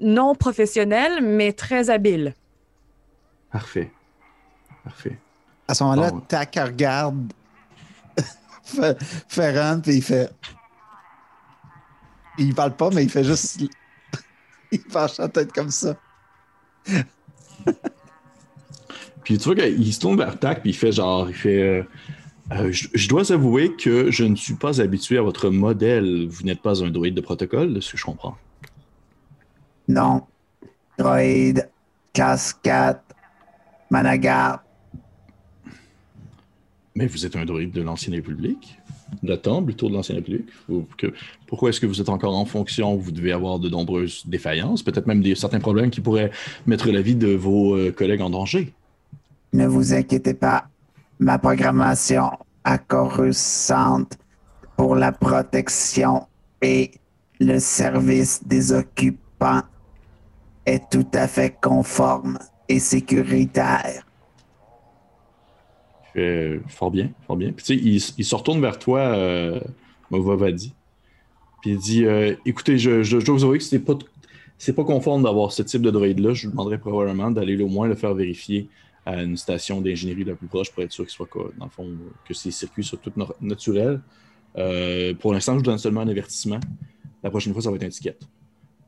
[0.00, 2.34] non professionnels, mais très habiles.
[3.50, 3.90] Parfait.
[4.84, 5.18] Parfait.
[5.68, 6.20] À ce moment-là, Bon.
[6.20, 7.32] Tac regarde
[8.64, 8.96] Fe-
[9.28, 10.30] Ferran, puis il fait.
[12.38, 13.60] Il parle pas, mais il fait juste.
[14.72, 15.94] il penche la tête comme ça.
[19.24, 21.62] Puis tu vois qu'il se tourne vers Tac, puis il fait genre, il fait.
[21.62, 21.82] euh,
[22.52, 26.26] euh, je, je dois avouer que je ne suis pas habitué à votre modèle.
[26.28, 28.36] Vous n'êtes pas un droïde de protocole, de ce que je comprends.
[29.86, 30.26] Non.
[30.98, 31.70] Droïde,
[32.12, 33.00] cascade,
[33.90, 34.64] managar.
[36.94, 38.78] Mais vous êtes un droïde de l'Ancienne République
[39.22, 41.12] De temps plutôt de l'Ancienne République Ou que-
[41.46, 45.06] Pourquoi est-ce que vous êtes encore en fonction Vous devez avoir de nombreuses défaillances, peut-être
[45.06, 46.30] même des, certains problèmes qui pourraient
[46.66, 48.72] mettre la vie de vos euh, collègues en danger.
[49.52, 50.68] Ne vous inquiétez pas.
[51.18, 52.30] Ma programmation
[52.64, 54.04] à Coruscant
[54.76, 56.26] pour la protection
[56.60, 56.90] et
[57.40, 59.62] le service des occupants
[60.66, 64.06] est tout à fait conforme et sécuritaire.
[66.68, 67.52] Fort bien, fort bien.
[67.52, 69.60] Puis tu sais, il, il se retourne vers toi, euh,
[70.10, 70.72] Movavadi.
[71.62, 73.94] Puis il dit euh, Écoutez, je, je- je dois vous avouer que c'est pas,
[74.58, 76.34] c'est pas conforme d'avoir ce type de droïde-là.
[76.34, 78.68] Je vous demanderais probablement d'aller au moins le faire vérifier
[79.06, 81.70] à une station d'ingénierie la plus proche pour être sûr qu'il soit, quoi, dans le
[81.70, 81.88] fond,
[82.24, 84.00] que ces circuits soient tout nor- naturels.
[84.58, 86.60] Euh, pour l'instant, je vous donne seulement un avertissement.
[87.22, 88.22] La prochaine fois, ça va être une étiquette.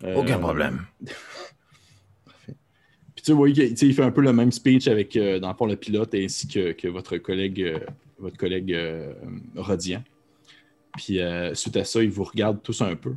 [0.05, 0.83] Euh, Aucun problème.
[3.25, 5.55] puis tu tu sais, il fait un peu le même speech avec, euh, dans le
[5.55, 7.79] fond, le pilote ainsi que, que votre collègue, euh,
[8.19, 9.15] votre collègue euh,
[9.57, 10.03] Rodian.
[10.97, 13.15] Puis euh, suite à ça, il vous regarde tous un peu.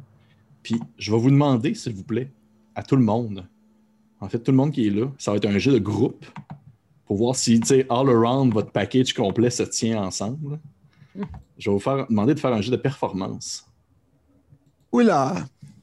[0.63, 2.30] Puis je vais vous demander, s'il vous plaît,
[2.74, 3.46] à tout le monde,
[4.20, 6.26] en fait, tout le monde qui est là, ça va être un jeu de groupe
[7.06, 10.60] pour voir si, tu sais, all around, votre package complet se tient ensemble.
[11.58, 13.65] Je vais vous faire, demander de faire un jeu de performance.
[14.91, 15.36] Oula!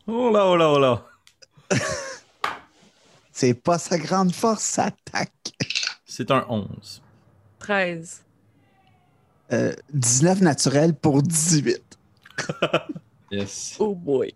[0.07, 1.07] Oh là, oh là, oh là.
[3.37, 5.53] C'est pas sa grande force, ça attaque.
[6.07, 7.03] C'est un 11.
[7.59, 8.23] 13.
[9.53, 11.83] Euh, 19 naturel pour 18.
[13.33, 13.75] Yes.
[13.81, 14.33] Oh boy.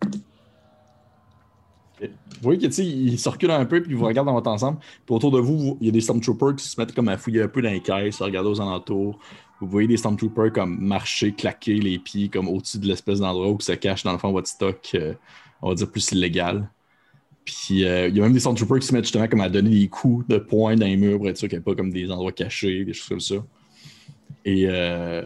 [2.00, 2.08] Vous
[2.42, 4.50] voyez que, tu sais, il se recule un peu, puis il vous regarde dans votre
[4.50, 4.78] ensemble.
[5.06, 7.16] Puis autour de vous, vous- il y a des Stormtroopers qui se mettent comme à
[7.16, 9.18] fouiller un peu dans les caisses, à regarder aux alentours.
[9.60, 13.60] Vous voyez des Stormtroopers comme marcher, claquer les pieds, comme au-dessus de l'espèce d'endroit où
[13.60, 15.14] se cache dans le fond votre stock, euh,
[15.62, 16.68] on va dire plus illégal.
[17.48, 19.70] Puis euh, il y a même des Stormtroopers qui se mettent justement comme à donner
[19.70, 22.10] des coups de poing dans les murs pour être sûr qu'il n'y pas comme des
[22.10, 23.36] endroits cachés, des choses comme ça.
[24.44, 25.22] Et euh,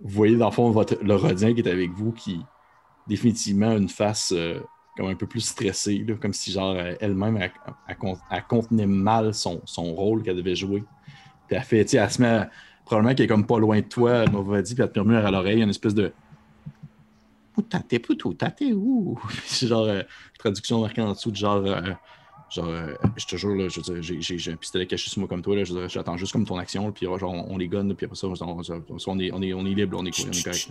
[0.00, 2.40] vous voyez dans le fond votre, le Rodien qui est avec vous qui
[3.06, 4.60] définitivement a une face euh,
[4.96, 7.52] comme un peu plus stressée, comme si genre elle-même elle,
[7.88, 10.82] elle con- elle contenait mal son, son rôle qu'elle devait jouer.
[11.46, 12.50] Puis elle fait, elle se met à-
[12.86, 15.26] probablement qu'elle est comme pas loin de toi, elle m'a dit, puis elle te murmure
[15.26, 16.12] à l'oreille une espèce de
[17.52, 19.18] Poutate, poutou, tate, ouh.
[19.44, 20.02] C'est genre euh,
[20.38, 21.80] traduction marquée en dessous de genre euh,
[22.50, 25.42] genre euh, je te jure je veux dire, j'ai- un pistolet caché sur moi comme
[25.42, 25.56] toi
[25.88, 28.32] j'attends juste comme ton action, puis genre on, on les gonne, puis après ça on,
[28.32, 30.70] est, libre, on est, on correct.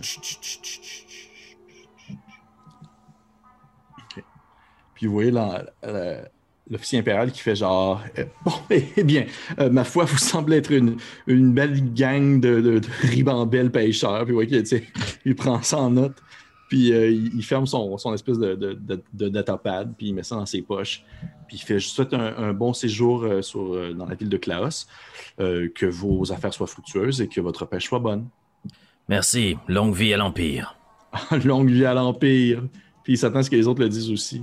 [4.94, 5.32] Puis vous voyez
[6.68, 8.52] l'officier impérial qui fait genre euh, Bon,
[8.96, 9.24] eh bien,
[9.58, 14.24] euh, ma foi, vous semblez être une, belle gang de, de, de ribambelles pêcheurs.
[14.24, 16.16] Puis vous voyez qu'il prend ça en note.
[16.70, 20.14] Puis euh, il, il ferme son, son espèce de, de, de, de datapad, puis il
[20.14, 21.04] met ça dans ses poches.
[21.48, 24.14] Puis il fait Je vous souhaite un, un bon séjour euh, sur, euh, dans la
[24.14, 24.86] ville de Klaos,
[25.40, 28.26] euh, que vos affaires soient fructueuses et que votre pêche soit bonne.
[29.08, 29.58] Merci.
[29.68, 30.76] Longue vie à l'Empire.
[31.44, 32.62] Longue vie à l'Empire.
[33.02, 34.42] Puis il s'attend à ce que les autres le disent aussi.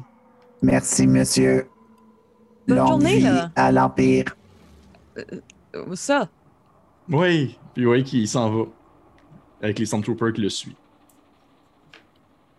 [0.61, 1.67] Merci, monsieur.
[2.67, 3.51] Bonne Longue journée, vie là.
[3.55, 4.35] à l'Empire.
[5.17, 6.27] Euh, Ça.
[7.09, 8.63] Oui, puis vous voyez qu'il s'en va.
[9.61, 10.75] Avec les Stormtroopers qui le suivent.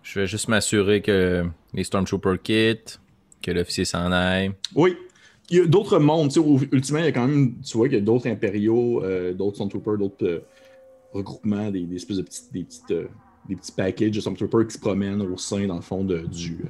[0.08, 1.44] Je vais juste m'assurer que
[1.74, 2.98] les Stormtroopers quittent.
[3.42, 4.52] Que l'officier s'en aille.
[4.74, 4.96] Oui.
[5.50, 6.32] Il y a d'autres mondes.
[6.32, 9.04] tu sais, Ultimement, il y a quand même, tu vois qu'il y a d'autres impériaux,
[9.04, 10.44] euh, d'autres Stormtroopers, d'autres euh,
[11.12, 13.08] regroupements, des, des espèces de petites, des, petites, euh,
[13.50, 16.64] des petits packages de Stormtroopers qui se promènent au sein, dans le fond, de, du,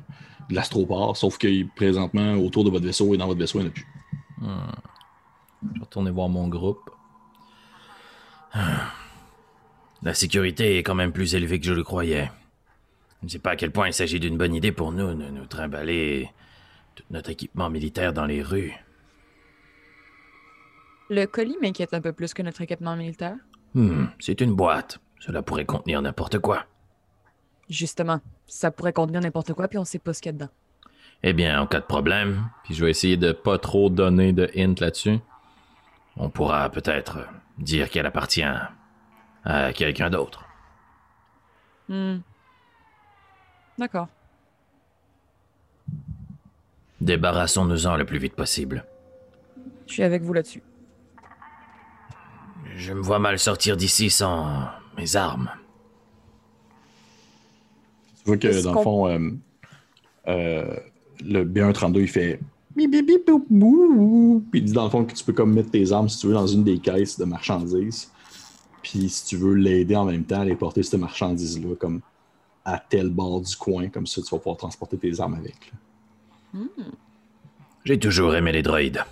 [0.50, 1.16] de l'astroport.
[1.16, 3.72] Sauf que présentement, autour de votre vaisseau et dans votre vaisseau, il n'y en a
[3.72, 3.86] plus.
[4.38, 4.72] Hmm.
[5.62, 6.90] Je vais retourner voir mon groupe.
[8.52, 8.92] Ah.
[10.02, 12.30] La sécurité est quand même plus élevée que je le croyais.
[13.20, 15.30] Je ne sais pas à quel point il s'agit d'une bonne idée pour nous de
[15.30, 16.30] nous trimballer
[16.94, 18.74] tout notre équipement militaire dans les rues.
[21.10, 23.36] Le colis m'inquiète un peu plus que notre équipement militaire.
[23.74, 25.00] Hmm, c'est une boîte.
[25.18, 26.66] Cela pourrait contenir n'importe quoi.
[27.68, 30.50] Justement, ça pourrait contenir n'importe quoi, puis on sait pas ce qu'il y a dedans.
[31.22, 34.48] Eh bien, en cas de problème, puis je vais essayer de pas trop donner de
[34.56, 35.18] hint là-dessus,
[36.16, 37.18] on pourra peut-être
[37.58, 38.44] dire qu'elle appartient
[39.44, 40.44] à quelqu'un d'autre.
[41.88, 42.18] Hmm.
[43.78, 44.08] D'accord.
[47.00, 48.84] Débarrassons-nous-en le plus vite possible.
[49.86, 50.62] Je suis avec vous là-dessus.
[52.76, 55.50] Je me vois mal sortir d'ici sans mes armes.
[58.18, 59.30] Tu vois que dans le fond, euh,
[60.26, 60.76] euh,
[61.24, 62.40] le B132, il fait
[62.76, 64.44] bip, bip, bip, bou, bou.
[64.50, 66.26] Puis il dit dans le fond que tu peux comme mettre tes armes si tu
[66.26, 68.10] veux dans une des caisses de marchandises.
[68.82, 72.00] Puis si tu veux l'aider en même temps à aller porter cette marchandise-là comme
[72.74, 75.72] à tel bord du coin, comme ça tu vas pouvoir transporter tes armes avec.
[77.84, 79.02] J'ai toujours aimé les droïdes.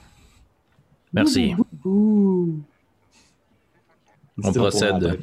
[1.12, 1.54] Merci.
[1.84, 2.50] On
[4.42, 5.20] On procède.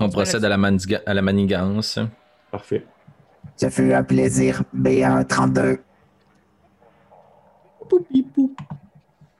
[0.00, 1.98] On procède à la, maniga- à la manigance.
[2.50, 2.86] Parfait.
[3.56, 5.78] Ce fut un plaisir, B132.
[7.88, 8.56] Poup, pip, poup.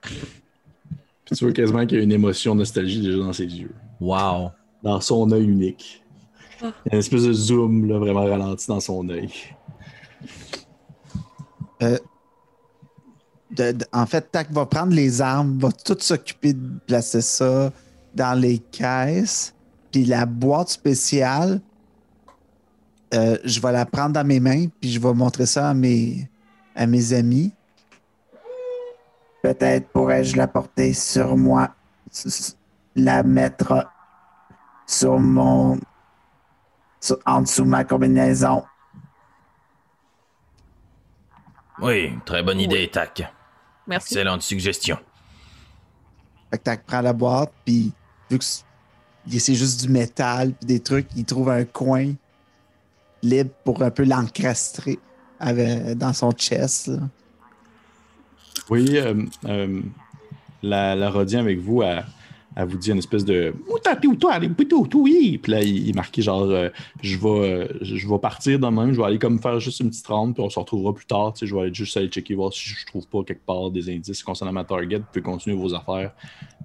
[0.01, 3.71] Puis tu vois quasiment qu'il y a une émotion nostalgie déjà dans ses yeux.
[4.01, 4.49] Wow.
[4.81, 5.98] Dans son œil unique.
[6.61, 6.73] Ah.
[6.85, 9.31] Il y a une espèce de zoom là, vraiment ralenti dans son œil.
[13.51, 17.71] De- de- en fait, Tac va prendre les armes, va tout s'occuper de placer ça
[18.13, 19.53] dans les caisses.
[19.91, 21.61] Puis la boîte spéciale,
[23.13, 26.29] euh, je vais la prendre dans mes mains, puis je vais montrer ça à mes,
[26.75, 27.51] à mes amis.
[29.41, 31.69] Peut-être pourrais-je la porter sur moi,
[32.95, 33.87] la mettre
[34.85, 35.79] sur mon.
[37.25, 38.63] En dessous de ma combinaison.
[41.81, 43.23] Oui, très bonne idée, Tac.
[43.87, 44.13] Merci.
[44.13, 44.97] Excellente suggestion.
[46.51, 47.91] Fait que Tac prend la boîte, puis
[48.29, 52.13] vu que c'est juste du métal, puis des trucs, il trouve un coin
[53.21, 54.99] libre pour un peu l'encastrer
[55.39, 56.87] avec- dans son chest.
[56.87, 56.99] là.
[58.69, 59.81] Oui, euh, euh,
[60.61, 62.05] la, la Rodienne avec vous, elle,
[62.55, 63.53] elle vous dit une espèce de.
[65.37, 66.69] Puis là, il, il est marqué genre, euh,
[67.01, 69.89] je, vais, euh, je vais partir de même, je vais aller comme faire juste une
[69.89, 71.33] petite ronde, puis on se retrouvera plus tard.
[71.33, 73.69] Tu sais, je vais aller juste aller checker, voir si je trouve pas quelque part
[73.71, 74.97] des indices concernant ma target.
[74.97, 76.11] Vous pouvez continuer vos affaires.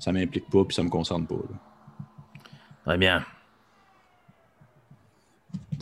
[0.01, 1.35] Ça m'implique pas, puis ça me concerne pas.
[1.35, 1.59] là.
[2.85, 3.25] Très bien.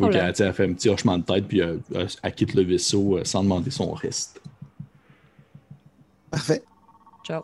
[0.00, 2.54] Oh tu sais, elle fait un petit hochement de tête, puis euh, elle, elle quitte
[2.54, 4.40] le vaisseau euh, sans demander son reste.
[6.30, 6.62] Parfait.
[7.24, 7.42] Ciao.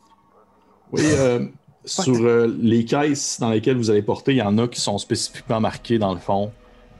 [0.92, 1.46] Oui, euh,
[1.84, 4.98] sur euh, les caisses dans lesquelles vous allez porter, il y en a qui sont
[4.98, 6.52] spécifiquement marqués dans le fond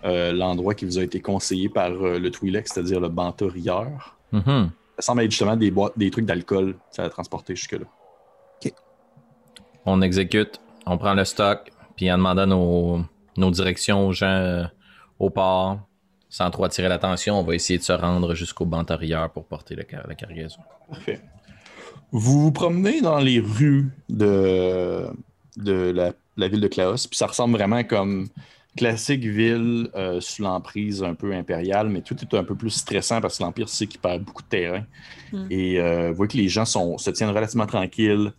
[0.04, 4.16] euh, l'endroit qui vous a été conseillé par euh, le Twi'lek, c'est-à-dire le banteur rieur.
[4.32, 4.70] Mhm.
[4.98, 7.86] Ça semble être justement des boîtes, des trucs d'alcool, ça a transporté jusque-là.
[9.86, 13.00] On exécute, on prend le stock, puis en demandant nos,
[13.36, 14.64] nos directions aux gens euh,
[15.18, 15.80] au port,
[16.28, 19.74] sans trop attirer l'attention, on va essayer de se rendre jusqu'au banc arrière pour porter
[19.74, 20.60] le car- la cargaison.
[20.90, 21.20] Parfait.
[22.12, 25.06] Vous vous promenez dans les rues de,
[25.56, 28.28] de la, la ville de Klaos, puis ça ressemble vraiment comme
[28.78, 33.20] classique ville euh, sous l'emprise un peu impériale, mais tout est un peu plus stressant
[33.20, 34.84] parce que l'Empire sait qu'il perd beaucoup de terrain.
[35.32, 35.46] Mm.
[35.50, 38.32] Et euh, vous voyez que les gens sont, se tiennent relativement tranquilles.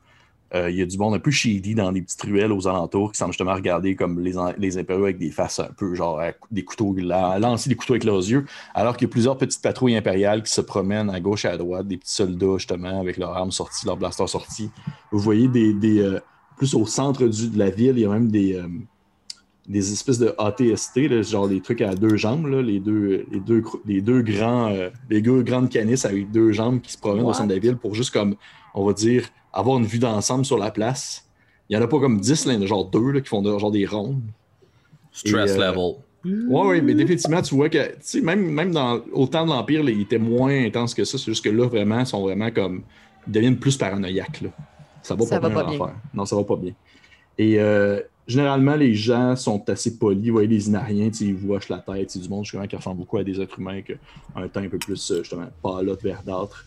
[0.55, 3.12] Euh, Il y a du monde un peu shady dans des petites ruelles aux alentours
[3.12, 6.31] qui semblent justement regarder comme les, les impériaux avec des faces un peu genre à
[6.51, 9.62] des couteaux, à lancer des couteaux avec leurs yeux, alors qu'il y a plusieurs petites
[9.62, 13.17] patrouilles impériales qui se promènent à gauche et à droite, des petits soldats justement avec
[13.17, 14.69] leurs armes sorties, leurs blasters sortis.
[15.12, 16.19] Vous voyez des, des, euh,
[16.57, 18.67] plus au centre du- de la ville, il y a même des, euh,
[19.67, 23.39] des espèces de ATST, là, genre des trucs à deux jambes, là, les, deux, les,
[23.39, 27.25] deux, les deux grands, euh, les deux grandes canisses avec deux jambes qui se promènent
[27.25, 28.35] au centre de la ville pour juste comme,
[28.73, 31.25] on va dire, avoir une vue d'ensemble sur la place.
[31.69, 33.21] Il n'y en a pas comme 10, là, il y en a genre deux là,
[33.21, 34.21] qui font de- genre des rondes.
[35.12, 35.95] Stress Et, euh, level.
[36.25, 39.51] Oui, oui, mais définitivement, tu vois que, tu sais, même, même dans, au temps de
[39.51, 41.17] l'Empire, ils étaient moins intenses que ça.
[41.17, 42.81] C'est juste que là, vraiment, ils sont vraiment comme.
[43.27, 44.49] Ils deviennent plus paranoïaques, là.
[45.01, 45.95] Ça va Ça pas va bien, pas bien.
[46.13, 46.73] Non, ça va pas bien.
[47.38, 50.27] Et euh, généralement, les gens sont assez polis.
[50.27, 52.12] Vous voyez, les Inariens, ils vous hochent la tête.
[52.12, 54.63] C'est du monde, justement, qui ressemble beaucoup à des êtres humains, qui a un teint
[54.63, 56.65] un peu plus, euh, justement, pâlotte, verdâtre.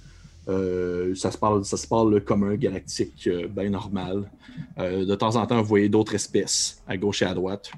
[0.48, 4.30] Euh, ça se parle, ça se parle comme un galactique euh, bien normal.
[4.78, 7.70] Euh, de temps en temps, vous voyez d'autres espèces à gauche et à droite.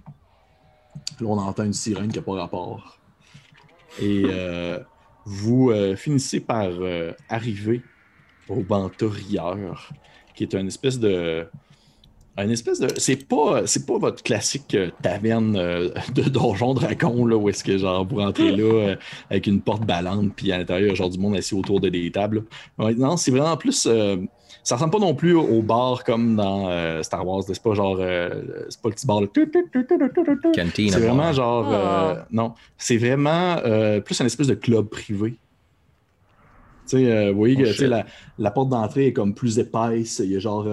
[1.20, 2.98] Là, on entend une sirène qui n'a pas rapport.
[4.00, 4.80] Et euh,
[5.24, 6.70] vous finissez par
[7.28, 7.82] arriver
[8.48, 9.90] au Banta Rieur,
[10.34, 11.46] qui est une espèce de.
[12.36, 12.88] Une espèce de.
[12.96, 17.62] C'est pas, c'est pas votre classique euh, taverne euh, de donjon dragon, là, où est-ce
[17.62, 18.96] que genre vous rentrez là euh,
[19.30, 22.44] avec une porte ballante, puis à l'intérieur, genre du monde assis autour de des tables.
[22.78, 23.86] Ouais, non, c'est vraiment plus.
[23.86, 24.16] euh,
[24.64, 27.44] ça ressemble pas non plus au bar comme dans euh, Star Wars.
[27.46, 27.74] C'est pas?
[27.74, 27.98] Genre.
[28.00, 29.20] euh, c'est pas le petit bar.
[29.20, 29.26] là.
[30.56, 30.88] Canteen.
[30.90, 31.68] C'est vraiment genre.
[31.72, 35.30] euh, non, c'est vraiment euh, plus un espèce de club privé.
[36.88, 38.04] Tu sais, euh, vous voyez Oh, la,
[38.38, 40.20] la porte d'entrée est comme plus épaisse.
[40.24, 40.66] Il y a genre.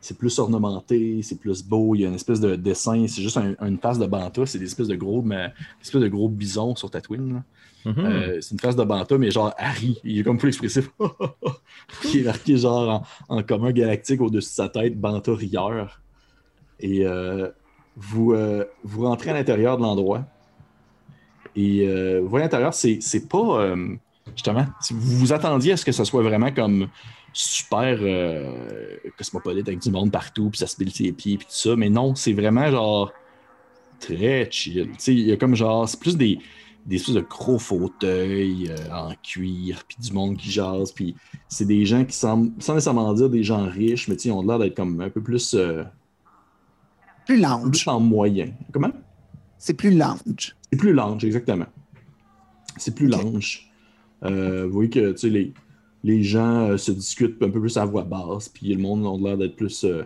[0.00, 1.94] C'est plus ornementé, c'est plus beau.
[1.94, 3.06] Il y a une espèce de dessin.
[3.06, 4.46] C'est juste un- une face de banta.
[4.46, 7.42] C'est des espèces de gros, mais, espèces de gros bisons sur Tatooine.
[7.84, 7.94] Mhm.
[7.98, 9.98] Euh, c'est une face de banta, mais genre Harry.
[10.04, 10.90] Il est comme plus expressif.
[12.14, 16.00] il est marqué genre en, en commun galactique au-dessus de sa tête, banta rieur.
[16.78, 17.48] Et euh,
[17.96, 20.24] vous, euh, vous rentrez à l'intérieur de l'endroit.
[21.56, 23.74] Et euh, vous voyez à l'intérieur, c'est, pas.
[24.34, 26.88] justement, si vous vous attendiez à ce que ce soit vraiment comme
[27.32, 31.52] super euh, cosmopolite avec du monde partout, puis ça se pile ses pieds, puis tout
[31.54, 31.76] ça.
[31.76, 33.12] Mais non, c'est vraiment genre
[33.98, 34.88] très chill.
[34.92, 36.38] Tu sais, il y a comme genre, c'est plus des,
[36.86, 41.14] des espèces de gros fauteuils euh, en cuir, puis du monde qui jase, puis
[41.48, 44.32] c'est des gens qui semblent, sans nécessairement dire des gens riches, mais tu sais, ils
[44.32, 45.84] ont l'air d'être comme un peu plus, euh,
[47.26, 47.86] Plus plus lounge.
[47.88, 48.50] en moyen.
[48.72, 48.90] Comment?
[49.58, 50.56] C'est plus lounge.
[50.72, 51.66] C'est plus lounge, exactement.
[52.76, 53.22] C'est plus Ok.
[53.22, 53.70] lounge.
[54.22, 55.52] Vous voyez que tu sais, les,
[56.02, 59.28] les gens euh, se discutent un peu plus à voix basse, puis le monde a
[59.28, 60.02] l'air d'être plus euh,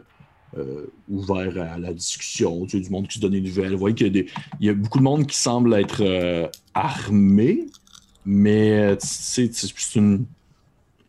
[0.59, 2.65] euh, ouvert à la discussion.
[2.67, 3.73] Tu sais, du monde qui se donne des nouvelles.
[3.73, 4.27] Vous voyez qu'il y, a des-
[4.61, 6.03] il y a beaucoup de monde qui semble être
[6.75, 7.67] armé,
[8.25, 9.51] mais c'est
[9.95, 10.25] une.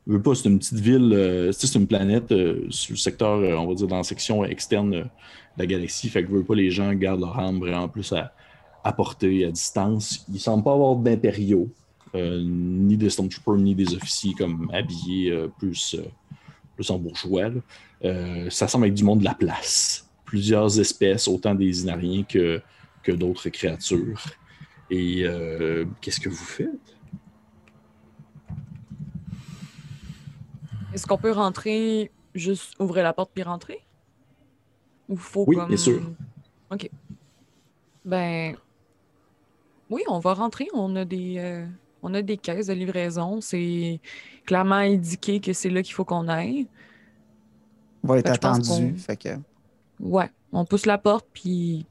[0.07, 2.29] je veux pas, c'est une petite ville, c'est une planète
[2.69, 5.03] sur le secteur, on va dire, dans la section externe de
[5.57, 6.09] la galaxie.
[6.09, 8.33] Fait que je veux pas, les gens gardent leur arme vraiment plus à,
[8.83, 10.25] à portée, à distance.
[10.31, 11.69] Il semble pas avoir d'impériaux,
[12.15, 16.05] euh, ni des Stormtroopers, ni des officiers comme habillés euh, plus, euh,
[16.75, 17.51] plus en bourgeois.
[18.49, 20.09] ça semble être du monde de la place.
[20.25, 22.61] Plusieurs espèces, autant des Inariens que,
[23.03, 24.23] que d'autres créatures.
[24.89, 25.25] Et
[26.01, 26.69] qu'est-ce que vous faites?
[30.93, 33.85] Est-ce qu'on peut rentrer, juste ouvrir la porte puis rentrer?
[35.09, 35.67] Ou faut Oui, comme...
[35.67, 36.01] bien sûr.
[36.71, 36.89] OK.
[38.03, 38.55] Ben...
[39.89, 40.67] Oui, on va rentrer.
[40.73, 41.65] On a des, euh,
[42.05, 43.41] on a des caisses de livraison.
[43.41, 43.99] C'est
[44.45, 46.67] clairement indiqué que c'est là qu'il faut qu'on aille.
[48.03, 48.69] On va être attendu.
[48.93, 49.29] qu'on- Fait que
[49.99, 51.85] Ouais, on pousse la porte, puis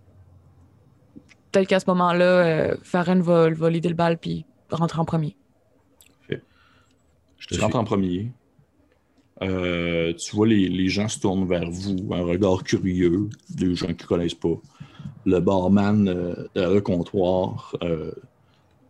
[1.50, 5.36] peut-être qu'à ce moment-là, euh, Farron va, va leader le bal, puis rentrer en premier.
[6.28, 8.30] Je te Tu rentres en premier.
[9.42, 13.88] Euh, tu vois les, les gens se tournent vers vous, un regard curieux, des gens
[13.88, 14.54] qui ne connaissent pas.
[15.26, 18.12] Le barman euh, derrière le comptoir, euh,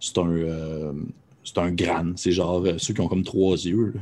[0.00, 0.92] c'est un, euh,
[1.44, 2.12] c'est un gran.
[2.16, 3.92] C'est genre euh, ceux qui ont comme trois yeux.
[3.94, 4.00] là.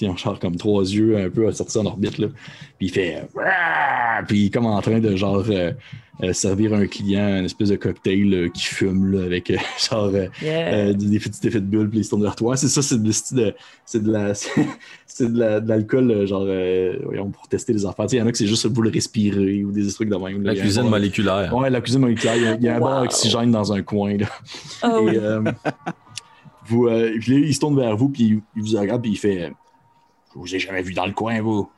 [0.00, 2.18] Ils ont genre comme trois yeux un peu sortis en orbite.
[2.18, 2.28] Là.
[2.78, 3.22] Puis il fait.
[4.28, 5.72] Puis il est comme en train de genre euh,
[6.22, 9.56] euh, servir un client une espèce de cocktail euh, qui fume là, avec euh,
[9.90, 10.74] genre euh, Yeah.
[10.74, 12.56] euh, des petits effets de bulle, puis ils se tournent vers toi.
[12.56, 14.34] C'est ça, c'est de, c'est de, c'est de la,
[15.06, 18.06] c'est de la- de l'alcool, genre, euh, voyons, pour tester les affaires.
[18.12, 20.42] Il y en a que c'est juste vous le respirer ou des trucs de même.
[20.42, 20.52] là.
[20.52, 21.56] La Il cuisine bar- moléculaire.
[21.56, 22.36] Ouais, la cuisine moléculaire.
[22.36, 23.04] Il y a, il y a un bar Wow.
[23.06, 24.16] oxygène dans un coin.
[24.18, 24.26] Là.
[25.00, 25.14] Oui.
[25.14, 25.42] Et, euh,
[26.66, 29.12] vous, euh, puis là, il se tourne vers vous, puis il, il vous regarde, puis
[29.12, 29.50] il fait euh,
[30.34, 31.70] Je vous ai jamais vu dans le coin, vous.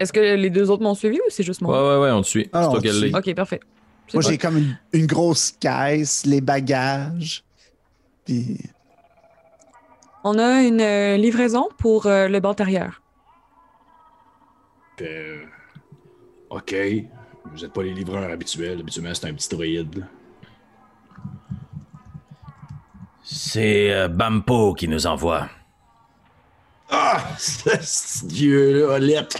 [0.00, 1.98] Est-ce que les deux autres m'ont suivi ou c'est juste Ouais, moi?
[1.98, 2.48] ouais, ouais, on te suit.
[2.52, 3.10] Ah, C'est on te suit.
[3.12, 3.16] l'est.
[3.16, 3.60] Ok, parfait.
[4.12, 7.42] Moi, j'ai comme une, une grosse caisse, les bagages.
[8.24, 8.58] Puis
[10.24, 13.02] On a une euh, livraison pour euh, le banc arrière.
[15.00, 15.44] Euh,
[16.50, 16.74] ok.
[17.46, 18.80] Vous n'êtes pas les livreurs habituels.
[18.80, 19.98] Habituellement, c'est un petit droïde.
[19.98, 20.06] là.
[23.24, 25.48] C'est euh, Bampo qui nous envoie.
[26.90, 29.38] Ah, ce lettre.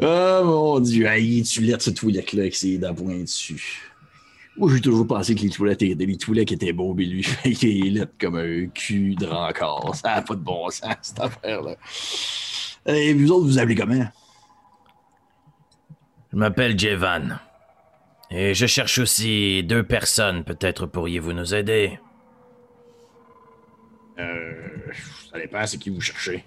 [0.00, 3.92] oh mon dieu, aïe, tu lettres ce toilette-là avec ses dents pointues.
[4.56, 7.86] Moi, j'ai toujours pensé que les toilettes étaient des toilettes étaient beaux, mais lui, il
[7.86, 9.94] est lettre comme un cul de rencard.
[9.94, 11.76] Ça n'a pas de bon sens, cette affaire-là.
[12.86, 14.06] Et vous autres, vous appelez comment?
[16.32, 17.38] Je m'appelle Jevan.
[18.30, 20.44] Et je cherche aussi deux personnes.
[20.44, 21.98] Peut-être pourriez-vous nous aider?
[24.18, 24.52] Euh,
[25.30, 26.44] ça dépend, c'est qui vous cherchez.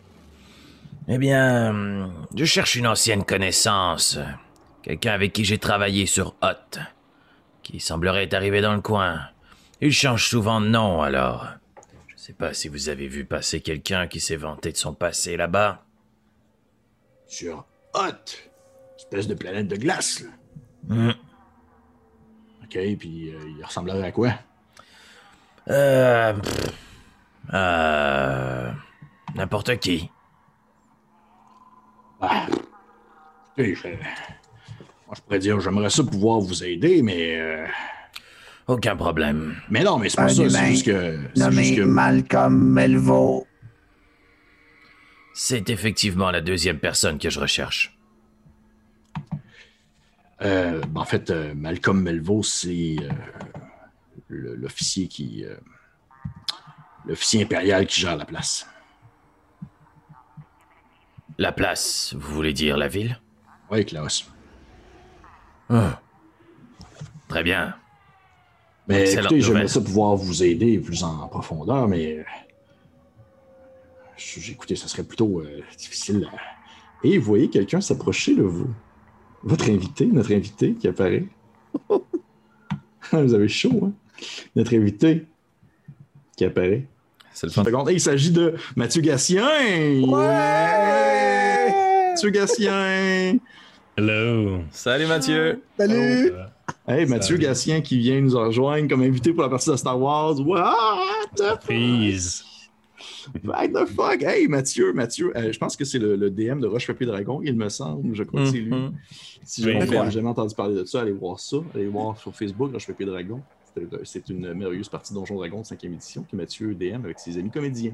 [1.07, 4.17] Eh bien, hum, je cherche une ancienne connaissance.
[4.81, 6.79] Quelqu'un avec qui j'ai travaillé sur Hot.
[7.63, 9.29] Qui semblerait être arrivé dans le coin.
[9.81, 11.47] Il change souvent de nom, alors.
[12.07, 15.37] Je sais pas si vous avez vu passer quelqu'un qui s'est vanté de son passé
[15.37, 15.83] là-bas.
[17.27, 18.35] Sur Hot,
[18.97, 20.29] espèce de planète de glace, là.
[20.87, 21.11] Hmm.
[22.63, 24.33] OK, puis euh, il ressemblerait à quoi?
[25.69, 26.33] Euh.
[26.33, 26.84] pff,
[27.53, 28.71] euh,
[29.35, 30.09] N'importe qui.
[32.21, 32.47] Ah,
[33.57, 37.39] écoutez, je, moi, je pourrais dire, j'aimerais ça pouvoir vous aider, mais...
[37.39, 37.65] euh,
[38.67, 39.55] Aucun problème.
[39.69, 41.19] mais non, mais c'est pas Un ça, c'est juste que...
[41.35, 43.45] c'est Nommé juste que- Malcolm Melvo.
[45.33, 47.95] C'est effectivement la deuxième personne que je recherche.
[50.41, 53.09] Euh, ben, en fait, euh, Malcolm Melvo, c'est euh,
[54.29, 55.45] l'officier qui...
[57.07, 58.67] l'officier impérial qui gère la place.
[61.37, 63.19] La place, vous voulez dire la ville?
[63.69, 64.29] Oui, Klaus.
[65.69, 65.99] Ah.
[67.27, 67.75] Très bien.
[68.87, 72.19] Mais Excellente écoutez, j'aimerais ça pouvoir vous aider plus en profondeur, mais...
[72.19, 72.23] euh,
[74.47, 76.29] Écoutez, ça serait plutôt euh, difficile.
[76.31, 76.37] à-
[77.07, 78.73] Et vous voyez quelqu'un s'approcher de vous?
[79.43, 81.25] Votre invité, notre invité qui apparaît.
[83.11, 83.91] vous avez chaud, hein?
[84.55, 85.25] Notre invité
[86.37, 86.87] qui apparaît.
[87.35, 87.63] C'est le fun.
[87.63, 87.89] Seconde.
[87.89, 89.45] Et il s'agit de Mathieu Gatien.
[92.11, 93.37] Mathieu Gatien.
[93.97, 94.59] Hello.
[94.71, 95.61] Salut Mathieu.
[95.77, 96.31] Salut!
[96.87, 97.47] Hey, Mathieu Salut.
[97.47, 100.39] Gatien qui vient nous rejoindre comme invité pour la partie de Star Wars.
[100.39, 100.73] What?
[101.35, 101.61] The fuck?
[101.67, 102.43] Please.
[103.43, 104.21] What the fuck?
[104.21, 105.31] Hey, Mathieu, Mathieu.
[105.35, 108.15] euh, je pense que c'est le, le DM de Roche Papier Dragon, il me semble.
[108.15, 108.71] Je crois que c'est lui.
[108.71, 108.93] Mhm.
[109.43, 109.73] Si Oui.
[109.73, 111.57] jamais vous n'avez jamais entendu parler de ça, allez voir ça.
[111.73, 113.41] Allez voir sur Facebook, Roche Papier Dragon.
[113.75, 117.19] C'est- C'est une merveilleuse partie de Donjon Dragon de 5e édition que Mathieu DM avec
[117.19, 117.93] ses amis comédiens.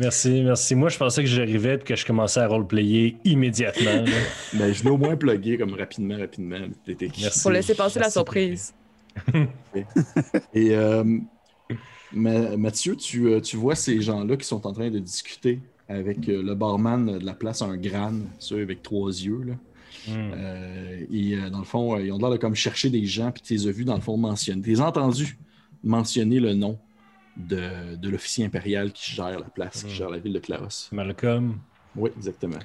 [0.00, 0.74] Merci, merci.
[0.76, 4.04] Moi, je pensais que j'arrivais et que je commençais à roleplayer immédiatement.
[4.54, 6.58] Mais je l'ai au moins plugué comme rapidement, rapidement.
[6.86, 7.42] Merci.
[7.42, 8.72] Pour laisser passer la surprise.
[10.54, 11.04] Et euh,
[12.12, 16.28] Ma- Mathieu, tu, euh, tu vois ces gens-là qui sont en train de discuter avec
[16.28, 19.42] euh, le barman de la place Un Gran, ceux avec trois yeux.
[19.46, 19.54] Là.
[20.06, 20.30] Hmm.
[20.34, 23.42] Euh, et euh, dans le fond, ils ont l'air de comme chercher des gens, puis
[23.42, 24.62] tu les as vus dans le fond mentionner.
[24.62, 25.36] Tu les as entendus
[25.82, 26.78] mentionner le nom
[27.36, 29.96] de, de l'officier impérial qui gère la place, qui Mm.
[29.96, 30.88] gère la ville de Claros.
[30.92, 31.58] Malcolm.
[31.96, 32.58] Oui, exactement.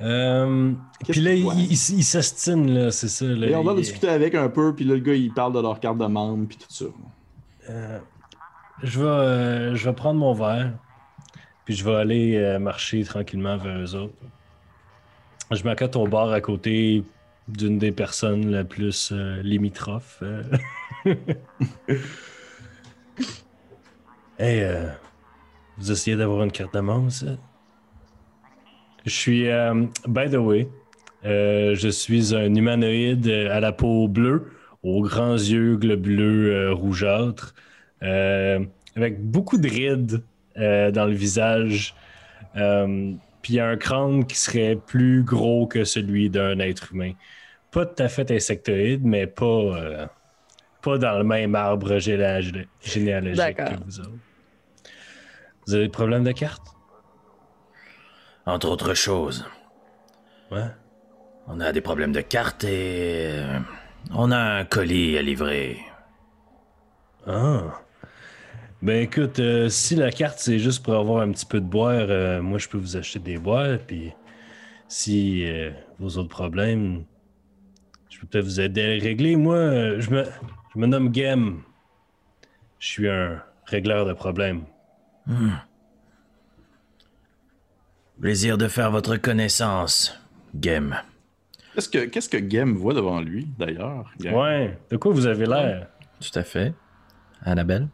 [0.00, 0.72] Euh,
[1.08, 1.54] Puis là, que il, tu vois?
[1.56, 3.24] il, il s'ostine, là, c'est ça.
[3.24, 5.52] Là, Et on a il- discuté avec un peu, puis là, le gars, il parle
[5.54, 6.84] de leur carte de membre, puis tout ça.
[7.70, 7.98] Euh,
[8.82, 10.72] je, vais, euh, je vais prendre mon verre,
[11.64, 14.14] puis je vais aller marcher tranquillement vers eux autres.
[15.50, 17.02] Je m'accote au bar à côté
[17.48, 20.22] d'une des personnes la plus euh, limitrophe.
[20.22, 20.42] euh.
[24.38, 24.88] hey, euh,
[25.78, 27.26] vous essayez d'avoir une carte de membre, ça?
[29.06, 30.68] Je suis, euh, by the way,
[31.24, 37.54] je suis un humanoïde à la peau bleue, aux grands yeux globuleux rougeâtres,
[38.02, 40.22] avec beaucoup de rides
[40.56, 41.94] dans le visage.
[43.48, 47.12] Puis il y a un crâne qui serait plus gros que celui d'un être humain.
[47.70, 50.06] Pas tout à fait insectoïde, mais pas, euh,
[50.82, 54.10] pas dans le même arbre généal- généalogique que vous autres.
[55.66, 56.60] Vous avez des problèmes de carte?
[58.44, 59.46] Entre autres choses,
[60.50, 60.66] Ouais.
[61.46, 63.58] on a des problèmes de cartes et euh,
[64.10, 65.78] on a un colis à livrer.
[67.26, 67.80] Ah.
[68.80, 72.06] Ben écoute, euh, si la carte c'est juste pour avoir un petit peu de boire,
[72.08, 73.78] euh, moi je peux vous acheter des boires.
[73.84, 74.12] Puis
[74.86, 77.04] si euh, vos autres problèmes,
[78.08, 79.34] je peux peut-être vous aider à les régler.
[79.34, 80.24] Moi, je me,
[80.74, 81.62] je me nomme Gem.
[82.78, 84.62] Je suis un régleur de problèmes.
[85.26, 85.56] Hmm.
[88.20, 90.20] Plaisir de faire votre connaissance,
[90.54, 90.96] Game.
[91.74, 94.10] Qu'est-ce que, qu'est-ce que Game voit devant lui, d'ailleurs?
[94.18, 94.34] Game?
[94.34, 94.78] Ouais.
[94.90, 95.88] De quoi vous avez l'air?
[96.20, 96.74] Tout à fait.
[97.42, 97.88] Annabelle?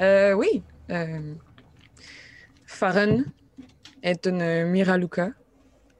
[0.00, 0.62] Euh, oui.
[0.90, 1.34] Euh,
[2.66, 3.24] Farron
[4.02, 5.30] est une Miraluka.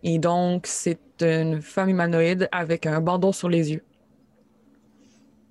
[0.03, 3.85] Et donc, c'est une femme humanoïde avec un bandeau sur les yeux.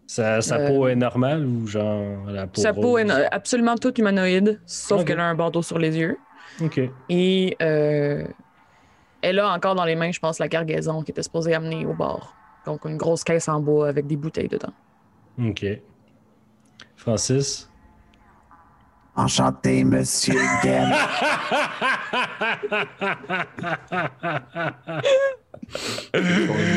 [0.08, 3.98] Sa, sa Euh, peau est normale ou genre la peau Sa peau est absolument toute
[3.98, 6.18] humanoïde, sauf qu'elle a un bandeau sur les yeux.
[6.62, 6.82] Ok.
[7.08, 8.28] Et euh,
[9.22, 11.94] elle a encore dans les mains, je pense, la cargaison qui était supposée amener au
[11.94, 12.36] bar.
[12.66, 14.74] Donc, une grosse caisse en bois avec des bouteilles dedans.
[15.42, 15.66] Ok.
[16.98, 17.71] Francis?
[19.22, 20.90] Enchanté, monsieur Gem.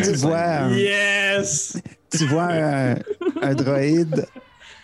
[0.03, 1.79] tu vois, un- Yes!
[2.11, 2.95] tu vois un,
[3.43, 4.27] un droïde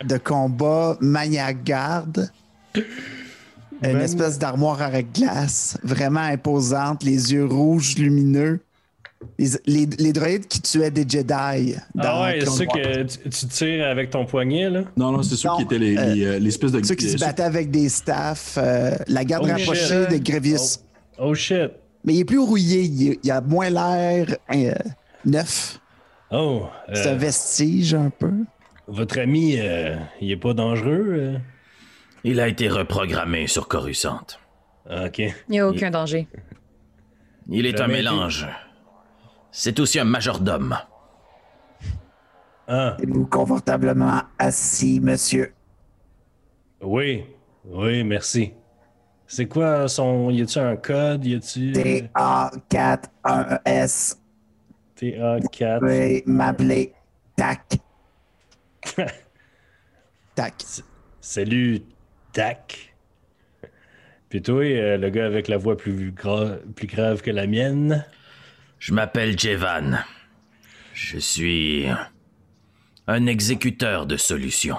[0.04, 2.30] de combat maniaque garde.
[2.74, 2.82] Une
[3.82, 8.60] Ben- espèce d'armoire avec glace, vraiment imposante, les yeux rouges lumineux.
[9.38, 11.74] Les, les, les droïdes qui tuaient des Jedi.
[11.94, 14.82] Dans Ah ouais, Clone ceux que tu, tu tires avec ton poignet, là.
[14.96, 16.82] Non, non, c'est ceux Non, qui étaient les, euh, les, euh, l'espèce de.
[16.82, 18.56] Ceux qui se ceux- battaient avec des staffs.
[18.58, 20.10] euh, la garde Oh, rapprochée shit.
[20.10, 20.78] de Grievous.
[21.18, 21.70] Oh shit.
[22.04, 22.82] Mais il est plus rouillé.
[22.82, 24.72] Il, il a moins l'air euh,
[25.26, 25.78] neuf.
[26.30, 28.32] Oh, C'est euh, un vestige un peu.
[28.88, 31.06] votre ami, euh, il est pas dangereux?
[31.10, 31.38] euh?
[32.24, 34.20] Il a été reprogrammé sur Coruscant.
[34.88, 35.18] Ah, Ok.
[35.18, 36.26] Il n'y a aucun danger.
[37.50, 38.46] Il est un été- mélange.
[39.52, 40.76] C'est aussi un majordome.
[42.68, 45.52] Ah, Êtes-vous confortablement assis, monsieur?
[46.80, 47.24] oui.
[47.66, 48.54] Oui, merci.
[49.26, 50.30] C'est quoi son.
[50.30, 51.26] Y a-tu un code?
[51.26, 51.72] Y a-tu?
[51.76, 52.00] euh,
[52.70, 54.16] TA41S.
[54.96, 55.74] TA4.
[55.74, 56.94] Vous pouvez m'appeler
[57.36, 57.78] TAC.
[60.34, 60.54] Tac.
[61.20, 61.82] Salut,
[62.32, 62.94] Tac.
[64.30, 68.06] Puis toi, euh, le gars avec la voix plus, gra- plus grave que la mienne?
[68.80, 70.04] Je m'appelle Jevan.
[70.94, 71.86] Je suis
[73.06, 74.78] un exécuteur de solutions.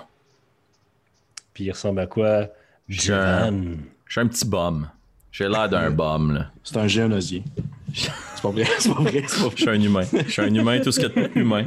[1.54, 2.48] Puis il ressemble à quoi?
[2.90, 3.78] Je- Jevan?
[4.08, 4.90] Je suis un petit bum.
[5.32, 6.52] J'ai l'air d'un bum, là.
[6.64, 7.44] C'est un géonosier.
[7.94, 10.04] C'est pas vrai, c'est pas vrai, c'est pas Je suis un humain.
[10.26, 11.66] Je suis un humain, tout ce qu'il y a de plus humain.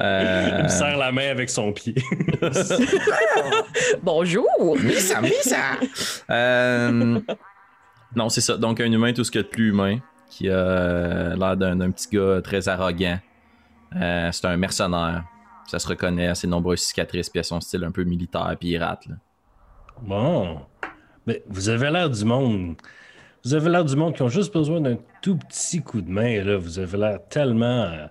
[0.00, 1.94] Euh, Il me serre la main avec son pied.
[4.02, 4.48] Bonjour!
[4.82, 5.76] Misa, misa!
[6.30, 7.20] Euh,
[8.16, 8.56] non, c'est ça.
[8.56, 9.98] Donc, un humain, tout ce qu'il y a de plus humain,
[10.30, 13.18] qui a euh, l'air d'un petit gars très arrogant.
[13.96, 15.24] Euh, c'est un mercenaire.
[15.66, 19.06] Ça se reconnaît à ses nombreuses cicatrices, puis à son style un peu militaire, pirate.
[19.06, 19.14] là.
[20.00, 20.60] Bon.
[21.26, 22.76] Mais vous avez l'air du monde.
[23.44, 26.42] Vous avez l'air du monde qui ont juste besoin d'un tout petit coup de main.
[26.42, 26.56] Là.
[26.56, 27.82] Vous avez l'air tellement.
[27.84, 28.06] euh,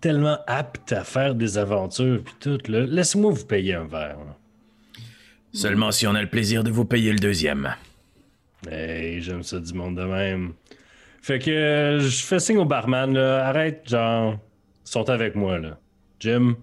[0.00, 2.22] tellement apte à faire des aventures.
[2.22, 2.58] Puis tout.
[2.68, 4.18] Laissez-moi vous payer un verre.
[4.18, 4.36] là.
[5.52, 7.74] Seulement si on a le plaisir de vous payer le deuxième.
[8.70, 10.54] Hey, j'aime ça du monde de même.
[11.22, 13.46] Fait que euh, je fais signe au barman, là.
[13.46, 14.38] Arrête, genre.
[14.86, 15.78] Ils sont avec moi, là.
[16.20, 16.56] Jim?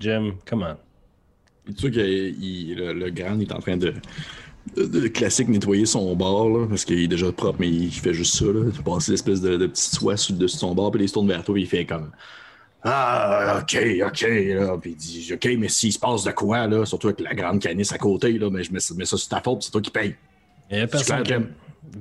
[0.00, 0.76] Jim, come on.
[1.74, 3.92] Tu sais que le, grand est en train de,
[5.08, 8.46] classique nettoyer son bar là, parce qu'il est déjà propre, mais il fait juste ça.
[8.46, 8.70] Là.
[8.74, 11.08] Il passe l'espèce de, de petite soie sur le dessus de son bar, puis il
[11.08, 12.10] se tourne vers toi, il fait comme
[12.82, 14.20] Ah, ok, ok.
[14.22, 14.78] Là.
[14.80, 17.60] Puis il dit Ok, mais s'il se passe de quoi, là, surtout avec la grande
[17.60, 19.82] canisse à côté, là, mais je mets, ça- mets ça sur ta faute, c'est toi
[19.82, 20.14] qui paye.
[20.70, 21.48] Il y a personne, qui aime,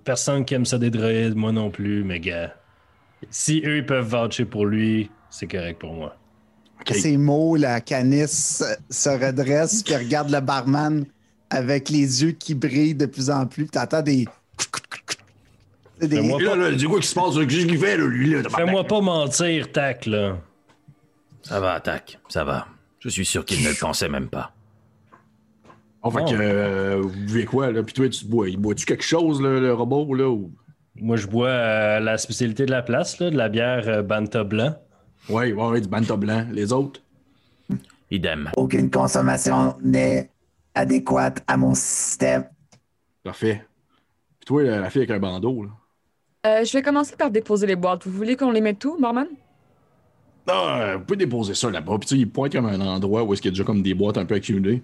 [0.03, 2.53] personne qui aime ça des droïdes, moi non plus, mais gars.
[3.29, 6.15] Si eux, ils peuvent voucher pour lui, c'est correct pour moi.
[6.91, 11.05] Ces mots, la canisse se redresse puis regarde le barman
[11.49, 13.67] avec les yeux qui brillent de plus en plus.
[13.67, 14.25] Tu entends des.
[15.99, 18.29] Des- Fais-moi là, là, du quoi qui se passe, là, qu'est-ce qu'il fait, là, lui,
[18.29, 18.47] là?
[18.55, 20.37] Fais-moi pas mentir, tac, là.
[21.41, 22.19] Ça va, attaque.
[22.29, 22.67] Ça va.
[22.99, 24.53] Je suis sûr qu'il ne le pensait même pas.
[26.07, 27.83] Oh, fait que, euh, vous buvez quoi, là?
[27.83, 30.29] Puis toi, tu bois, il bois-tu quelque chose, là, le robot, là?
[30.29, 30.51] Ou...
[30.95, 34.43] Moi, je bois euh, la spécialité de la place, là, de la bière euh, Banta
[34.43, 34.75] Blanc.
[35.29, 36.45] Ouais, ouais, ouais, du Banta blanc.
[36.51, 37.01] Les autres?
[38.09, 38.49] Idem.
[38.55, 40.29] Aucune consommation n'est
[40.73, 42.45] adéquate à mon système.
[43.23, 43.65] Parfait.
[44.39, 45.69] Puis toi, la, la fille avec un bandeau, là?
[46.45, 48.07] Euh, je vais commencer par déposer les boîtes.
[48.07, 49.27] Vous voulez qu'on les mette tout, Morman?
[50.47, 51.97] Ah, euh, vous pouvez déposer ça là-bas.
[51.99, 53.81] Puis tu sais, il pointe comme un endroit où est-ce qu'il y a déjà comme
[53.81, 54.81] des boîtes un peu accumulées.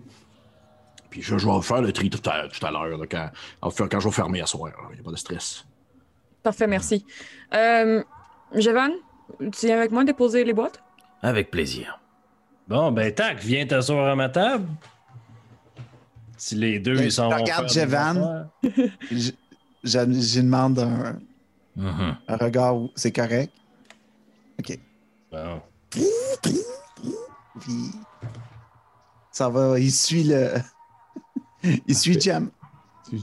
[1.13, 3.29] Puis je, je vais faire le tri tout à, tout à l'heure, quand,
[3.61, 4.71] quand je vais fermer à soir.
[4.89, 5.63] Il n'y a pas de stress.
[6.41, 7.05] Parfait, merci.
[7.53, 8.03] Euh,
[8.55, 8.91] Jevan,
[9.51, 10.81] tu viens avec moi déposer les boîtes?
[11.21, 11.99] Avec plaisir.
[12.67, 14.65] Bon, ben, tac, viens t'asseoir à ma table.
[16.35, 17.29] Si les deux, Mais ils sont.
[17.29, 18.49] regarde Jevan.
[19.11, 19.29] Je,
[19.83, 21.19] je, je demande un,
[21.75, 22.17] Mhm.
[22.27, 22.75] un regard.
[22.75, 23.53] où C'est correct?
[24.59, 24.79] OK.
[25.31, 25.61] Bon.
[27.61, 27.91] Puis.
[29.31, 29.77] Ça va.
[29.79, 30.53] Il suit le.
[31.87, 32.49] il suit Jam.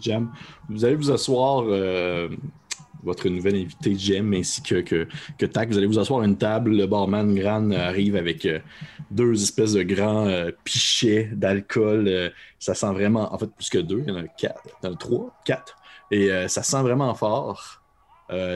[0.00, 0.32] Jam.
[0.68, 2.28] Vous allez vous asseoir, euh,
[3.02, 6.36] votre nouvelle invité Jem ainsi que, que, que Tac, vous allez vous asseoir à une
[6.36, 6.76] table.
[6.76, 8.60] Le barman Gran arrive avec euh,
[9.10, 12.32] deux espèces de grands euh, pichets d'alcool.
[12.58, 14.88] Ça sent vraiment, en fait, plus que deux, il y en a quatre, il y
[14.90, 15.76] en a trois, quatre.
[16.10, 17.82] Et ça sent vraiment fort.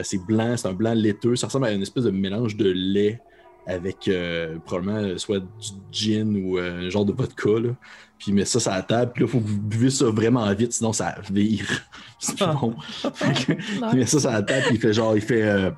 [0.03, 1.37] C'est blanc, c'est un blanc laiteux.
[1.37, 3.21] Ça ressemble à une espèce de mélange de lait
[3.67, 5.45] avec euh, probablement euh, soit du
[5.91, 7.49] gin ou euh, un genre de vodka.
[7.49, 7.69] Là.
[8.17, 10.05] Puis il met ça sur la table, puis là, il faut que vous buvez ça
[10.05, 11.67] vraiment vite, sinon ça vire.
[12.19, 12.75] C'est plus bon.
[13.91, 15.43] Il met ça sur la table, puis il fait genre, il fait.
[15.43, 15.69] euh,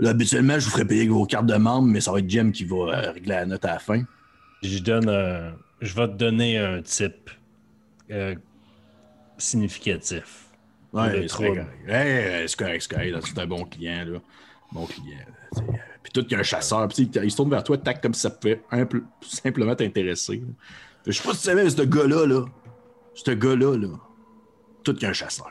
[0.00, 2.28] là, habituellement, je vous ferais payer avec vos cartes de membre, mais ça va être
[2.28, 4.02] Jem qui va euh, régler la note à la fin.
[4.62, 5.06] Je donne
[5.80, 7.30] Je vais te donner un type
[8.10, 8.34] euh,
[9.38, 10.46] significatif.
[10.92, 11.66] Ouais, c'est correct.
[11.88, 13.12] Hey, c'est correct, c'est correct.
[13.12, 14.18] là, C'est un bon client, là.
[14.72, 15.18] Bon client.
[15.56, 15.62] là,
[16.12, 16.88] tout, il y a un chasseur.
[16.88, 20.42] Puis il se tourne vers toi, tac, comme si ça pouvait peu- simplement t'intéresser.
[21.06, 22.44] Je sais pas si tu savais, mais ce gars-là, là,
[23.14, 23.88] ce gars-là, là,
[24.84, 25.50] tout, il y a un chasseur.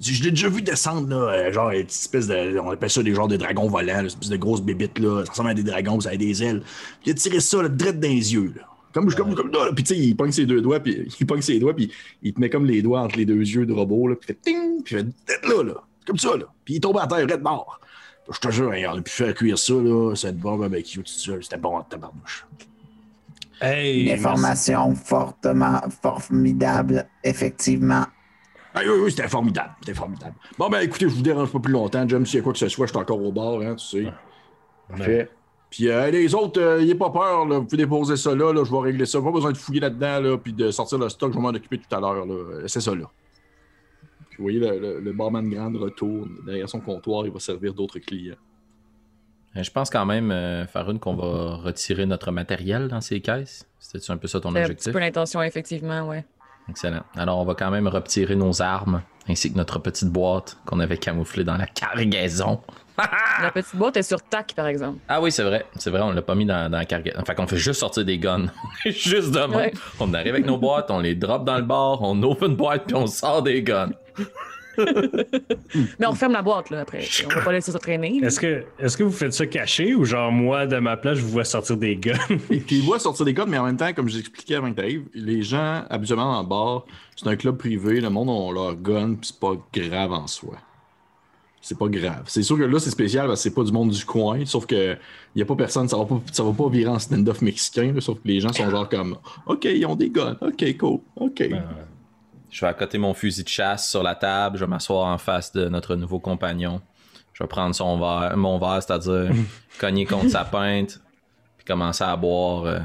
[0.00, 2.58] Je l'ai déjà vu descendre, là, euh, genre, une espèce de.
[2.60, 5.24] On appelle ça des genres de dragons volants, là, une espèce de grosses bébites, là.
[5.24, 6.60] Ça ressemble à des dragons, ça a des ailes.
[7.00, 8.62] Puis il a tiré ça, là, direct dans les yeux, là.
[8.92, 9.70] Comme, comme, comme là.
[9.74, 11.90] Puis tu sais, il pogne ses deux doigts, puis il pogne ses doigts, puis
[12.22, 14.14] il te met comme les doigts entre les deux yeux de robot, là.
[14.14, 15.74] Puis il fait ting, puis il fait là, là.
[16.06, 16.44] Comme ça, là.
[16.64, 17.80] Puis il tombe à terre, red mort.
[18.30, 20.14] Je te jure, on a pu faire cuire ça, là.
[20.14, 21.42] Cette bombe barbecue, tout seul.
[21.42, 22.46] C'était bon en tabarnouche.
[23.60, 24.06] Hey!
[24.06, 28.04] Une information fortement formidable, effectivement.
[28.74, 29.70] Ah, oui, oui, c'était formidable.
[29.80, 30.34] C'était formidable.
[30.58, 32.06] Bon, ben écoutez, je vous dérange pas plus longtemps.
[32.06, 34.04] J'aime s'il y a quoi que ce soit, je suis encore au bar, hein, tu
[34.04, 34.12] sais.
[34.88, 35.28] Parfait.
[35.70, 37.58] Puis euh, les autres, euh, n'ayez pas peur, là.
[37.58, 39.20] vous pouvez déposer ça là, là, je vais régler ça.
[39.20, 41.78] Pas besoin de fouiller là-dedans, là, puis de sortir le stock, je vais m'en occuper
[41.78, 42.24] tout à l'heure.
[42.24, 42.34] là.
[42.66, 43.04] C'est ça là.
[44.38, 47.74] Puis vous voyez, le, le, le barman grand retourne derrière son comptoir, il va servir
[47.74, 48.36] d'autres clients.
[49.56, 53.66] Euh, Je pense quand même, euh, Faroun, qu'on va retirer notre matériel dans ces caisses.
[53.80, 54.92] C'était un peu ça ton C'est un objectif?
[54.92, 56.24] peu l'intention, effectivement, ouais.
[56.68, 57.02] Excellent.
[57.16, 60.98] Alors, on va quand même retirer nos armes ainsi que notre petite boîte qu'on avait
[60.98, 62.60] camouflée dans la cargaison.
[63.42, 64.98] La petite boîte est sur tac, par exemple.
[65.08, 65.64] Ah oui, c'est vrai.
[65.76, 67.24] C'est vrai, on l'a pas mis dans, dans la cargaison.
[67.24, 68.46] Fait qu'on fait juste sortir des guns.
[68.86, 69.54] juste de même.
[69.54, 69.72] Ouais.
[70.00, 72.86] On arrive avec nos boîtes, on les drop dans le bar, on ouvre une boîte
[72.86, 73.90] puis on sort des guns.
[75.98, 77.04] Mais on ferme la boîte, là, après.
[77.26, 78.20] On va pas laisser ça traîner.
[78.22, 81.22] Est-ce que, est-ce que vous faites ça caché ou genre moi, de ma place, je
[81.22, 82.16] vous vois sortir des guns?
[82.50, 84.70] Et puis il voit sortir des codes, mais en même temps, comme je l'expliquais avant
[84.70, 88.28] que tu arrives, les gens, habituellement dans le bar, c'est un club privé, le monde
[88.28, 90.56] a leur gun, puis c'est pas grave en soi.
[91.60, 92.22] C'est pas grave.
[92.26, 94.64] C'est sûr que là, c'est spécial parce que c'est pas du monde du coin, sauf
[94.64, 94.96] que
[95.34, 98.00] y a pas personne, ça va pas, ça va pas virer en stand-off mexicain, là,
[98.00, 101.50] sauf que les gens sont genre comme OK, ils ont des guns, OK, cool, OK.
[102.50, 105.52] Je vais accoter mon fusil de chasse sur la table, je vais m'asseoir en face
[105.52, 106.80] de notre nouveau compagnon.
[107.34, 109.30] Je vais prendre son verre, mon verre, c'est-à-dire
[109.78, 111.00] cogner contre sa pinte,
[111.56, 112.64] puis commencer à boire.
[112.64, 112.80] euh,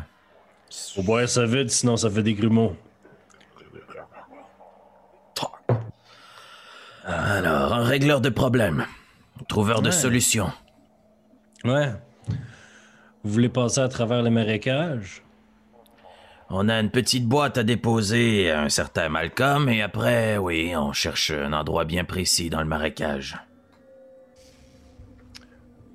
[0.96, 2.76] Faut boire ça vite, sinon ça fait des grumeaux.
[7.06, 8.86] Alors, un régleur de problèmes,
[9.48, 9.92] trouveur de Ouais.
[9.92, 10.52] solutions.
[11.66, 11.92] Ouais.
[13.24, 15.22] Vous voulez passer à travers les marécages?
[16.50, 20.94] On a une petite boîte à déposer à un certain Malcolm, et après, oui, on
[20.94, 23.38] cherche un endroit bien précis dans le marécage.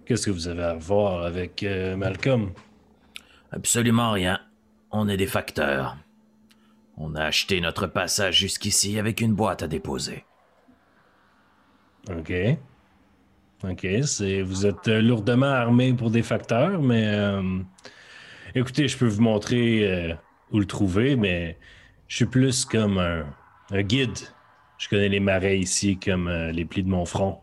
[0.05, 2.51] Qu'est-ce que vous avez à voir avec euh, Malcolm?
[3.53, 4.41] Absolument rien.
[4.91, 5.97] On est des facteurs.
[6.97, 10.25] On a acheté notre passage jusqu'ici avec une boîte à déposer.
[12.11, 12.33] OK.
[13.65, 17.43] OK, c'est vous êtes euh, lourdement armé pour des facteurs, mais euh,
[18.55, 20.15] écoutez, je peux vous montrer euh,
[20.53, 21.59] où le trouver, mais
[22.09, 23.27] je suis plus comme un,
[23.71, 24.19] un guide.
[24.79, 27.41] Je connais les marais ici comme euh, les plis de mon front.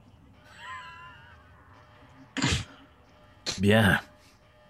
[3.59, 3.99] Bien.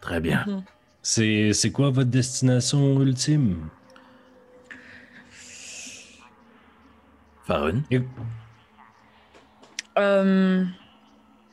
[0.02, 0.46] Très bien.
[1.02, 3.70] C'est c'est quoi votre destination ultime?
[7.46, 7.82] Farun?
[7.92, 8.02] Et-
[9.98, 10.66] Euh,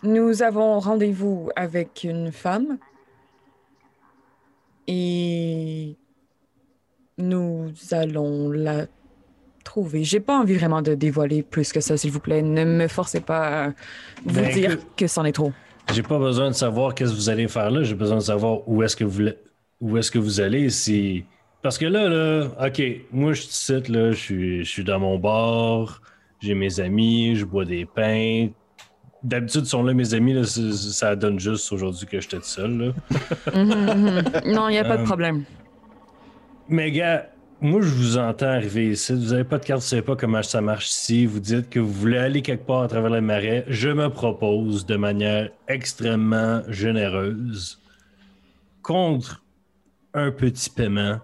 [0.02, 2.78] nous avons rendez-vous avec une femme
[4.88, 5.96] et
[7.18, 8.86] nous allons la
[9.64, 10.02] trouver.
[10.04, 12.42] J'ai pas envie vraiment de dévoiler plus que ça, s'il vous plaît.
[12.42, 13.68] Ne me forcez pas à
[14.24, 15.52] vous Ben, dire que c'en est trop.
[15.92, 17.82] J'ai pas besoin de savoir qu'est-ce que vous allez faire là.
[17.82, 19.28] J'ai besoin de savoir où est-ce que vous
[19.80, 20.70] où est-ce que vous allez.
[20.70, 21.24] Si
[21.60, 22.82] parce que là là, ok,
[23.12, 26.00] moi je suis ici, là, je suis je suis dans mon bar,
[26.40, 28.48] j'ai mes amis, je bois des pains.
[29.22, 32.76] D'habitude, sont là mes amis, là, ça donne juste aujourd'hui que j'étais tout seul.
[32.78, 32.92] Là.
[33.54, 34.52] Mhm.
[34.52, 35.44] Non, il n'y a pas de Euh, problème.
[36.72, 37.28] Mais gars,
[37.60, 39.12] moi je vous entends arriver ici.
[39.12, 41.26] Vous avez pas de carte, vous savez pas comment ça marche ici.
[41.26, 43.66] Vous dites que vous voulez aller quelque part à travers les marais.
[43.68, 47.78] Je me propose de manière extrêmement généreuse,
[48.80, 49.44] contre
[50.14, 51.20] un petit paiement,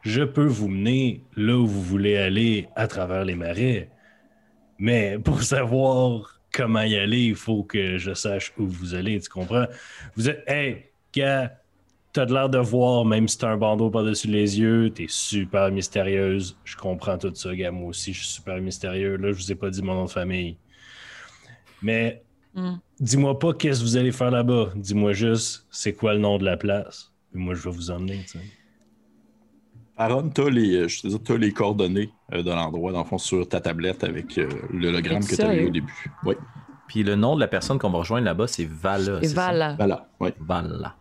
[0.00, 3.90] je peux vous mener là où vous voulez aller à travers les marais.
[4.78, 9.28] Mais pour savoir comment y aller, il faut que je sache où vous allez, tu
[9.28, 9.66] comprends?
[10.16, 11.57] Vous êtes, hey, gars,
[12.18, 15.70] t'as de l'air de voir, même si t'as un bandeau par-dessus les yeux, t'es super
[15.70, 16.56] mystérieuse.
[16.64, 17.70] Je comprends tout ça, gars.
[17.70, 19.16] Moi aussi, je suis super mystérieux.
[19.16, 20.56] Là, je vous ai pas dit mon nom de famille.
[21.80, 22.22] Mais
[22.54, 22.80] Mm.
[22.98, 24.70] dis-moi pas qu'est-ce que vous allez faire là-bas.
[24.74, 27.12] Dis-moi juste, c'est quoi le nom de la place?
[27.30, 28.44] Puis moi, je vais vous emmener, tu sais.
[29.96, 33.04] Aaron, t'as les, euh, je te dis, t'as les coordonnées euh, de l'endroit, dans le
[33.04, 35.66] fond, sur ta tablette avec euh, l'hologramme que tu as eu Sérieux?
[35.68, 36.10] au début.
[36.24, 36.34] Oui,
[36.88, 39.20] Puis le nom de la personne qu'on va rejoindre là-bas, c'est Vala.
[39.34, 39.74] Voilà.
[39.76, 40.08] voilà.
[40.20, 40.30] Oui.
[40.40, 40.96] Vala.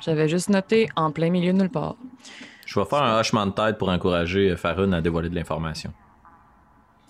[0.00, 1.96] J'avais juste noté en plein milieu de nulle part.
[2.66, 5.92] Je vais faire un hochement de tête pour encourager Farun à dévoiler de l'information.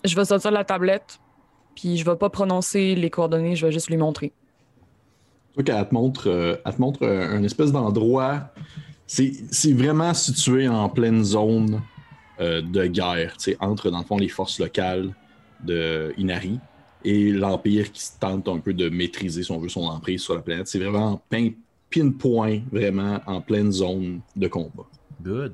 [0.05, 1.19] Je vais sortir la tablette,
[1.75, 4.31] puis je vais pas prononcer les coordonnées, je vais juste lui montrer.
[5.49, 8.51] Tu vois qu'elle te montre, euh, elle te montre euh, un espèce d'endroit.
[9.05, 11.81] C'est c'est vraiment situé en pleine zone
[12.39, 15.13] euh, de guerre, tu sais, entre, dans le fond, les forces locales
[15.63, 16.59] de Inari
[17.03, 20.35] et l'Empire qui se tente un peu de maîtriser, si on veut, son emprise sur
[20.35, 20.67] la planète.
[20.67, 21.51] C'est vraiment en pin-
[21.89, 24.87] pinpoint, vraiment en pleine zone de combat.
[25.21, 25.53] Good.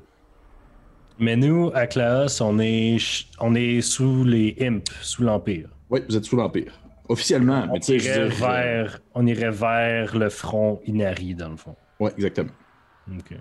[1.18, 2.98] Mais nous, à Klaus, on est,
[3.40, 5.70] on est sous les imps, sous l'Empire.
[5.88, 6.78] Oui, vous êtes sous l'Empire.
[7.08, 11.34] Officiellement, On mais tu sais, je irait, euh, vers, on irait vers le front Inari,
[11.34, 11.76] dans le fond.
[12.00, 12.50] Ouais, exactement.
[13.16, 13.34] Ok.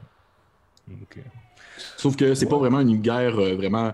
[0.90, 1.20] Ok.
[1.98, 3.94] Sauf que c'est pas vraiment une guerre euh, vraiment.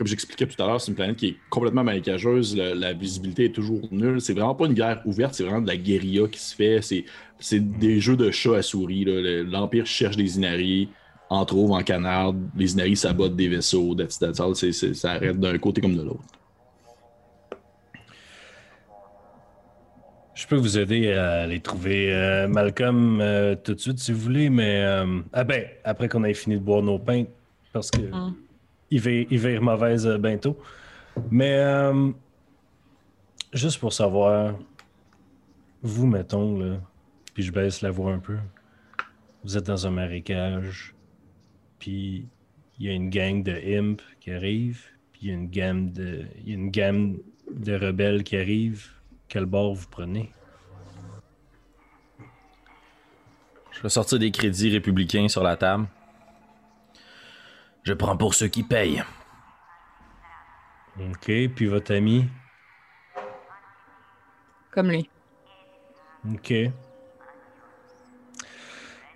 [0.00, 2.56] Comme j'expliquais tout à l'heure, c'est une planète qui est complètement marécageuse.
[2.56, 4.18] le- la visibilité est toujours nulle.
[4.22, 6.80] C'est vraiment pas une guerre ouverte, c'est vraiment de la guérilla qui se fait.
[6.80, 7.04] C'est,
[7.38, 9.04] c'est des jeux de chat à souris.
[9.04, 9.20] là.
[9.20, 10.88] Le- L'Empire cherche des Inari,
[11.28, 12.32] en trouve en canard.
[12.56, 13.94] Les Inari sabotent des vaisseaux.
[13.94, 14.56] that's- that's all.
[14.56, 16.24] C'est- c'est- ça arrête d'un côté comme de l'autre.
[20.34, 24.20] Je peux vous aider à les trouver, euh, Malcolm, euh, tout de suite, si vous
[24.20, 24.80] voulez, mais...
[24.82, 27.24] euh, ah ben, après qu'on ait fini de boire nos pains,
[27.74, 28.34] parce que Mm.
[28.90, 30.58] Il, va, il va être mauvaise euh, bientôt.
[31.30, 32.10] Mais, euh,
[33.52, 34.54] juste pour savoir,
[35.82, 36.80] vous, mettons, là,
[37.34, 38.36] puis je baisse la voix un peu,
[39.44, 40.94] vous êtes dans un marécage,
[41.78, 42.26] puis
[42.78, 45.90] il y a une gang de imps qui arrive, puis il y a une gamme
[45.90, 47.18] de, une gamme
[47.50, 48.90] de rebelles qui arrive.
[49.28, 50.32] Quel bord vous prenez?
[53.72, 55.86] Je vais sortir des crédits républicains sur la table.
[57.82, 59.02] Je prends pour ceux qui payent.
[60.98, 62.26] OK, puis votre ami?
[64.70, 65.08] Comme lui.
[66.32, 66.52] OK.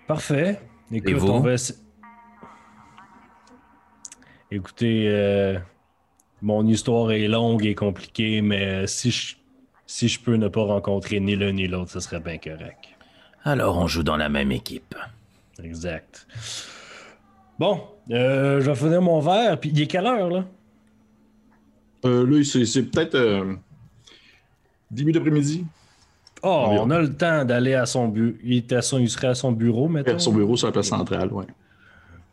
[0.07, 0.61] Parfait.
[0.91, 1.27] Écoute, vous?
[1.29, 1.73] on va essa-
[4.51, 5.59] Écoutez, euh,
[6.41, 9.35] mon histoire est longue et compliquée, mais si je,
[9.85, 12.85] si je peux ne pas rencontrer ni l'un ni l'autre, ce serait bien correct.
[13.43, 14.95] Alors on joue dans la même équipe.
[15.63, 16.27] Exact.
[17.57, 17.81] Bon,
[18.11, 20.45] euh, je vais finir mon verre, puis il est quelle heure, là?
[22.05, 23.53] Euh, là, c'est, peut-être euh,
[24.91, 25.65] début d'après-midi.
[26.43, 26.85] Oh, Environ.
[26.85, 28.35] on a le temps d'aller à son bureau.
[28.43, 28.99] Il, est à son...
[28.99, 30.19] il serait à son bureau, maintenant.
[30.19, 31.31] Son bureau sur la place centrale.
[31.31, 31.45] Ouais,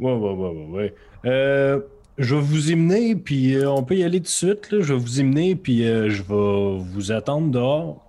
[0.00, 0.94] ouais, ouais, ouais, ouais.
[1.24, 1.80] Euh,
[2.18, 4.70] je vais vous y mener, puis euh, on peut y aller tout de suite.
[4.70, 4.80] Là.
[4.82, 8.04] Je vais vous y mener, puis euh, je vais vous attendre dehors.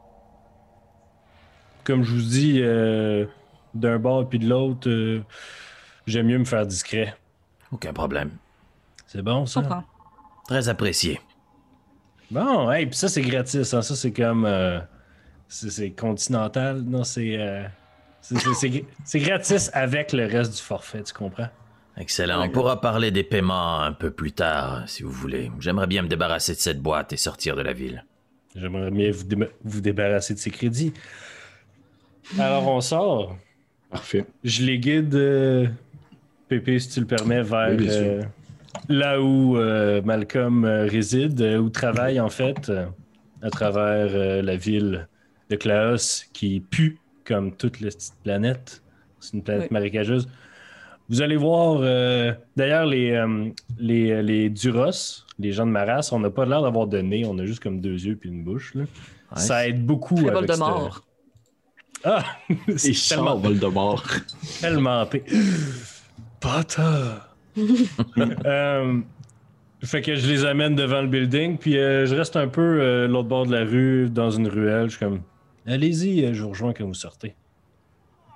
[1.85, 2.61] Comme je vous dis,
[3.73, 4.89] d'un bord puis de l'autre,
[6.07, 7.15] j'aime mieux me faire discret.
[7.71, 8.31] Aucun problème.
[9.07, 9.61] C'est bon, ça?
[9.61, 9.83] comprends.
[10.47, 11.19] Très apprécié.
[12.31, 13.73] Bon, hey, puis ça, c'est gratis.
[13.73, 13.81] hein.
[13.81, 14.45] Ça, c'est comme...
[14.45, 14.79] euh,
[15.47, 16.81] c'est continental.
[16.81, 17.37] Non, c'est...
[17.39, 17.63] euh,
[18.21, 21.49] c'est- c'est- gratis avec le reste du forfait, tu comprends?
[21.97, 22.43] Excellent.
[22.43, 25.51] On pourra parler des paiements un peu plus tard, si vous voulez.
[25.59, 28.03] J'aimerais bien me débarrasser de cette boîte et sortir de la ville.
[28.55, 30.93] J'aimerais bien vous, dé- vous débarrasser de ces crédits.
[32.39, 33.37] Alors, on sort.
[33.91, 34.25] Parfait.
[34.43, 35.67] Je les guide, euh,
[36.59, 38.21] Pépé, si tu le permets, vers Oui, euh,
[38.89, 42.71] là où euh, Malcolm euh, réside, où travaille en fait,
[43.41, 45.07] à travers euh, la ville
[45.49, 48.83] de Klaos, qui pue comme toute la petite planète.
[49.19, 49.73] C'est une planète Oui.
[49.73, 50.27] marécageuse.
[51.09, 53.49] Vous allez voir, euh, d'ailleurs, les, euh,
[53.79, 54.91] les, les Duros,
[55.39, 57.61] les gens de ma race, on n'a pas l'air d'avoir de nez, on a juste
[57.63, 58.75] comme deux yeux puis une bouche.
[58.75, 58.81] là.
[58.83, 59.41] Ouais.
[59.41, 60.15] Ça aide beaucoup.
[60.15, 60.93] Très avec Voldemort.
[60.93, 61.03] cette-
[62.05, 62.23] Ah!
[62.77, 64.03] C'est tellement, Voldemort.
[64.61, 65.05] tellement
[66.43, 67.13] Potter!
[68.45, 68.99] Euh,
[69.83, 73.07] fait que je les amène devant le building, puis euh, je reste un peu euh,
[73.07, 74.89] l'autre bord de la rue, dans une ruelle.
[74.89, 75.21] Je suis comme,
[75.67, 77.35] allez-y, euh, je vous rejoins quand vous sortez.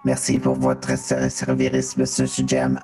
[0.06, 2.80] Merci pour votre ser- service, Monsieur Sujem.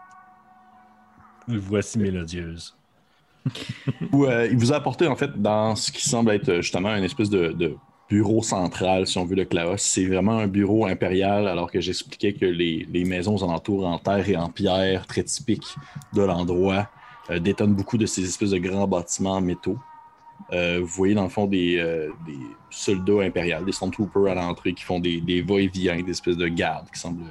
[1.47, 2.75] Voici mélodieuse.
[4.11, 7.03] Où, euh, il vous a apporté, en fait, dans ce qui semble être justement une
[7.03, 7.75] espèce de, de
[8.13, 9.77] bureau central, si on veut, de Klaos.
[9.77, 13.97] C'est vraiment un bureau impérial, alors que j'expliquais que les, les maisons aux alentours en
[13.97, 15.75] terre et en pierre, très typiques
[16.13, 16.89] de l'endroit,
[17.31, 19.79] euh, détonnent beaucoup de ces espèces de grands bâtiments en métaux.
[20.51, 22.37] Euh, vous voyez, dans le fond, des, euh, des
[22.69, 26.89] soldats impériaux, des stormtroopers à l'entrée qui font des, des va-et-vient, des espèces de gardes
[26.93, 27.23] qui semblent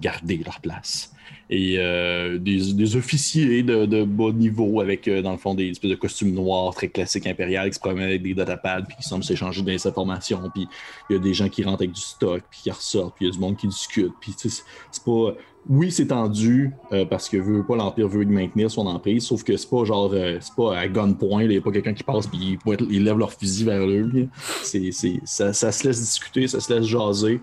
[0.00, 1.12] garder leur place
[1.50, 5.68] et euh, des, des officiers de, de bas niveau avec, euh, dans le fond, des
[5.70, 9.02] espèces de costumes noirs très classiques impériales qui se promènent avec des datapads puis qui
[9.02, 10.42] semblent s'échanger des informations.
[10.54, 10.68] Puis
[11.08, 13.14] il y a des gens qui rentrent avec du stock puis qui ressortent.
[13.16, 14.12] Puis il y a du monde qui discute.
[14.20, 14.62] Puis c'est-
[15.04, 15.34] pas.
[15.68, 19.56] Oui, c'est tendu euh, parce que veut pas l'Empire veut maintenir son emprise, sauf que
[19.56, 20.12] c'est pas genre.
[20.40, 21.42] c'est pas à gunpoint.
[21.42, 24.10] Il n'y a pas quelqu'un qui passe puis ils, ils lèvent leur fusil vers eux.
[24.12, 24.26] là.
[24.62, 27.40] C'est, c'est- ça, ça se laisse discuter, ça se laisse jaser.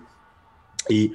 [0.90, 1.10] Et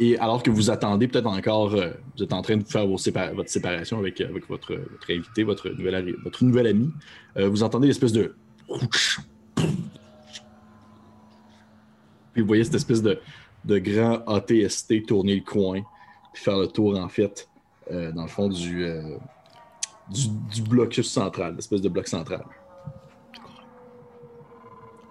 [0.00, 2.96] et alors que vous attendez peut-être encore, euh, vous êtes en train de faire vos
[2.96, 6.90] sépa- votre séparation avec, euh, avec votre, votre invité, votre nouvel, arri- votre nouvel ami,
[7.36, 8.34] euh, vous entendez l'espèce de.
[12.32, 13.20] Puis vous voyez cette espèce de,
[13.64, 15.82] de grand ATST tourner le coin,
[16.32, 17.48] puis faire le tour, en fait,
[17.92, 19.16] euh, dans le fond du, euh,
[20.10, 22.44] du, du blocus central, l'espèce de bloc central.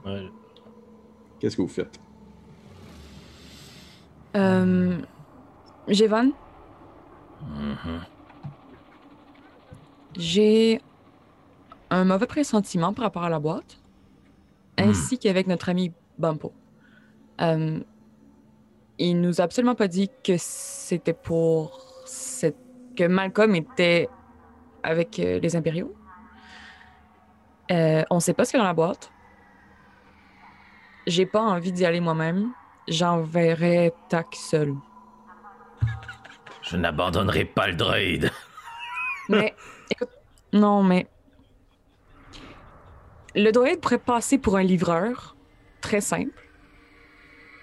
[0.06, 0.28] Ouais.
[1.40, 1.98] Qu'est-ce que vous faites?
[4.36, 4.98] Euh,
[7.42, 8.00] Mhm.
[10.16, 10.82] j'ai
[11.90, 13.80] un mauvais pressentiment par rapport à la boîte,
[14.78, 16.54] ainsi qu'avec notre ami Bampo.
[17.42, 17.80] Euh,
[19.00, 22.58] il nous a absolument pas dit que c'était pour cette...
[22.96, 24.08] que Malcolm était
[24.84, 25.94] avec euh, les impériaux.
[27.72, 29.12] Euh, on sait pas ce qu'il y a dans la boîte.
[31.08, 32.52] J'ai pas envie d'y aller moi-même.
[32.88, 34.74] J'enverrai Tac seul.
[36.62, 38.32] Je n'abandonnerai pas le droïde.
[39.30, 39.56] Mais,
[39.90, 40.10] écoute,
[40.52, 41.08] non, mais.
[43.36, 45.36] Le droïde pourrait passer pour un livreur,
[45.82, 46.44] très simple.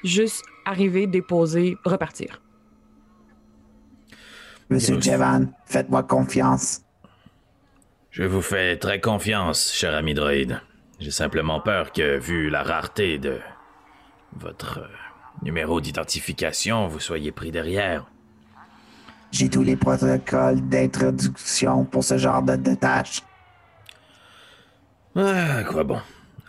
[0.02, 2.40] Juste arriver, déposer, repartir.
[4.70, 5.00] Monsieur.
[5.00, 6.82] Jevan, faites-moi confiance.
[8.10, 10.60] Je vous fais très confiance, cher ami droïde.
[10.98, 13.38] J'ai simplement peur que, vu la rareté de
[14.36, 14.88] votre euh,
[15.42, 18.06] numéro d'identification, vous soyez pris derrière.
[19.30, 23.22] J'ai tous les protocoles d'introduction pour ce genre de, de tâches.
[25.14, 26.00] Ah, quoi bon.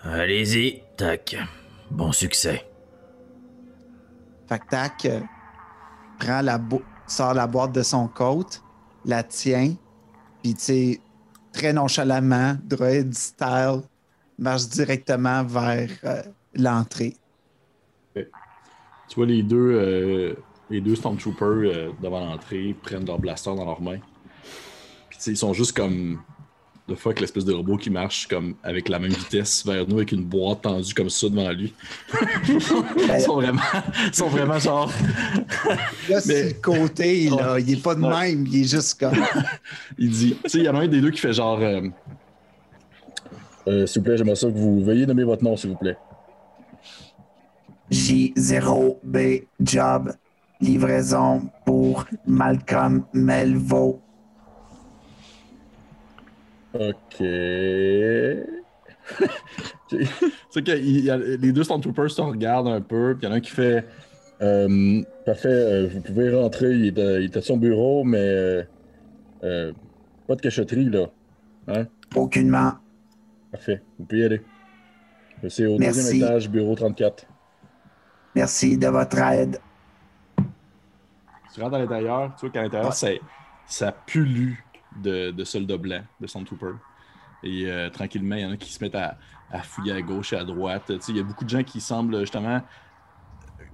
[0.04, 1.36] Allez-y, tac.
[1.92, 2.66] Bon succès.
[4.48, 5.20] Fait que Tac euh,
[6.20, 8.62] prend la bo- sort la boîte de son côte,
[9.06, 9.76] la tient,
[10.42, 11.02] puis tu sais,
[11.54, 13.82] très nonchalamment, droid style,
[14.40, 16.24] marche directement vers euh,
[16.56, 17.16] l'entrée.
[19.12, 20.34] Tu vois les deux, euh,
[20.70, 24.00] les deux Stormtroopers euh, devant l'entrée prennent leur blaster dans leurs mains.
[25.10, 26.22] Puis ils sont juste comme.
[26.88, 30.14] The fuck, l'espèce de robot qui marche comme avec la même vitesse vers nous avec
[30.14, 31.74] une boîte tendue comme ça devant lui.
[32.48, 33.62] ils, sont vraiment,
[34.08, 34.90] ils sont vraiment genre.
[36.10, 38.32] Là, Mais- sur le côté, là, il est pas de Ouais.
[38.34, 39.14] même, il est juste comme.
[40.00, 40.38] Il dit.
[40.46, 41.60] Tu sais, il y en a un des deux qui fait genre.
[41.60, 41.82] euh,
[43.68, 45.98] euh, s'il vous plaît, j'aimerais ça que vous veuillez nommer votre nom, s'il vous plaît.
[47.92, 50.14] J0B Job.
[50.62, 54.00] Livraison pour Malcolm Melvo.
[56.74, 57.18] Ok.
[59.90, 60.06] tu
[60.50, 63.32] sais que il y a- les deux Stormtroopers se regardent un peu, puis il y
[63.32, 63.86] en a un qui fait
[64.42, 68.64] euh, Parfait, euh, vous pouvez rentrer, il est, à- est à son bureau, mais euh,
[69.44, 69.74] euh,
[70.28, 71.08] pas de cachotterie là.
[71.68, 71.88] Hein?
[72.16, 72.74] Aucunement.
[73.52, 74.42] Parfait, vous pouvez y aller.
[75.50, 76.00] C'est au Merci.
[76.04, 77.26] deuxième étage, bureau 34.
[78.36, 79.60] Merci de votre aide.
[81.54, 83.22] Tu rentres à l'intérieur, tu vois qu'à l'intérieur, Ouais.
[83.66, 84.54] ça pullue
[85.02, 86.76] de, de soldats blancs, de Stormtroopers.
[87.44, 89.18] Et euh, tranquillement, il y en a qui se mettent à,
[89.52, 90.84] à fouiller à gauche et à droite.
[90.88, 92.62] Tu sais, Il y a beaucoup de gens qui semblent justement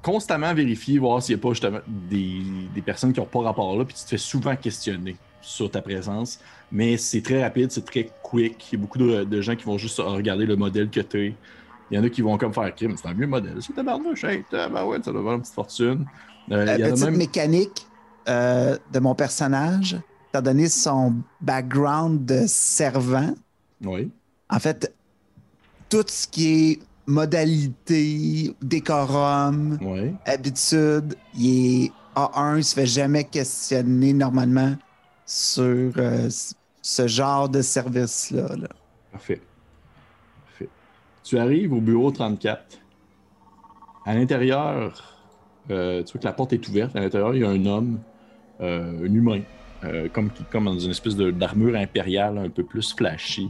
[0.01, 2.41] constamment vérifier, voir s'il n'y a pas justement des,
[2.73, 5.81] des personnes qui n'ont pas rapport là, puis tu te fais souvent questionner sur ta
[5.81, 6.39] présence.
[6.71, 8.71] Mais c'est très rapide, c'est très quick.
[8.71, 11.35] Il y a beaucoup de, de gens qui vont juste regarder le modèle que tu
[11.89, 13.57] Il y en a qui vont comme faire crime, c'est un vieux modèle.
[13.61, 16.05] C'est tabarnouche, hey, ben ouais, ça doit valoir une petite fortune.
[16.51, 17.87] Euh, Euh, il y en a petite même- mécanique
[18.29, 19.97] euh, de mon personnage,
[20.29, 23.33] étant donné son background de servant,
[23.85, 24.11] Oui.
[24.49, 24.93] en fait,
[25.89, 30.13] tout ce qui est modalité, décorum, Oui.
[30.25, 34.75] habitude, il est A1, il se fait jamais questionner normalement
[35.25, 36.29] sur euh,
[36.81, 38.55] ce genre de service-là.
[38.57, 38.67] là.
[39.11, 39.41] Parfait.
[41.27, 42.79] Tu arrives au bureau 34.
[44.05, 45.17] À l'intérieur,
[45.69, 46.95] euh, tu vois que la porte est ouverte.
[46.95, 47.99] À l'intérieur, il y a un homme,
[48.61, 49.41] euh, un humain,
[49.83, 50.31] euh, comme,
[50.63, 53.49] dans une espèce d'armure impériale un peu plus flashy,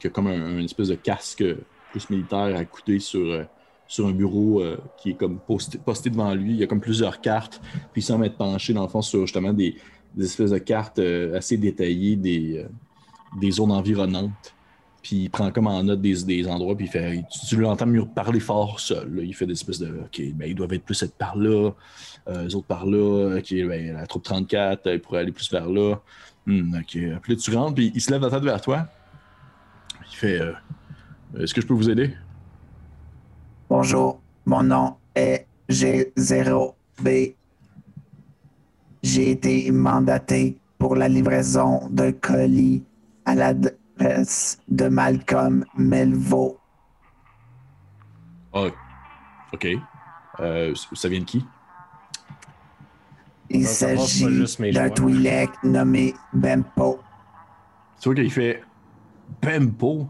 [0.00, 1.44] qui a comme un, une espèce de casque
[1.92, 3.46] plus militaire accoudé sur,
[3.86, 4.60] sur un bureau
[4.96, 5.78] qui est comme posté,
[6.10, 6.54] devant lui.
[6.54, 7.60] Il y a comme plusieurs cartes,
[7.92, 9.76] puis il semble être penché dans le fond sur justement des,
[10.12, 12.66] des espèces de cartes assez détaillées des,
[13.40, 14.56] des zones environnantes.
[15.08, 17.24] Puis il prend comme en note des, des endroits, puis il fait.
[17.48, 19.20] Tu, l'entends mieux parler fort seul.
[19.24, 19.86] Il fait des espèces de.
[19.86, 21.70] OK, ben, ils doivent être plus être par là,
[22.28, 23.38] euh, les autres par là.
[23.38, 25.94] OK, ben, la troupe 34, euh, ils pourraient aller plus vers là.
[26.44, 26.90] Hmm, OK.
[26.90, 28.86] Puis là, tu rentres, puis il se lève la tête vers toi.
[30.12, 30.42] Il fait.
[30.42, 30.52] euh,
[31.38, 32.14] Est-ce que je peux vous aider?
[33.70, 37.34] Bonjour, mon nom est G0B.
[39.02, 42.82] J'ai été mandaté pour la livraison d'un colis
[43.24, 43.34] à
[43.98, 46.58] de Malcolm Melvo.
[48.52, 48.68] Ah,
[49.52, 49.66] OK.
[50.40, 51.44] Euh, ça vient de qui?
[53.50, 54.90] Il s'agit d'un.
[54.90, 57.00] Twi'lek nommé Bempo.
[58.00, 58.62] Tu vois qu'il fait.
[59.40, 60.08] Pempo?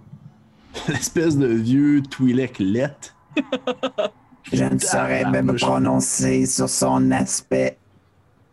[0.89, 3.15] L'espèce de vieux Twi'lek let.
[4.53, 7.79] Je ne saurais même me prononcer sur son aspect.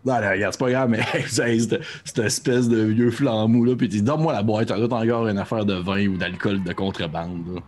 [0.05, 3.87] Non, là, regarde, c'est pas grave, mais hey, cette, espèce de vieux flambeau là, puis
[3.87, 7.61] il dit Donne-moi la boîte, être encore une affaire de vin ou d'alcool de contrebande.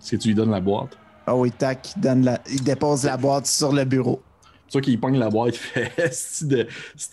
[0.00, 0.96] Est-ce que tu lui donnes la boîte?
[1.26, 2.40] Ah oui, tac, il, donne la...
[2.50, 4.22] il dépose la boîte sur le bureau.
[4.66, 6.66] C'est sûr qu'il pogne la boîte, il fait si de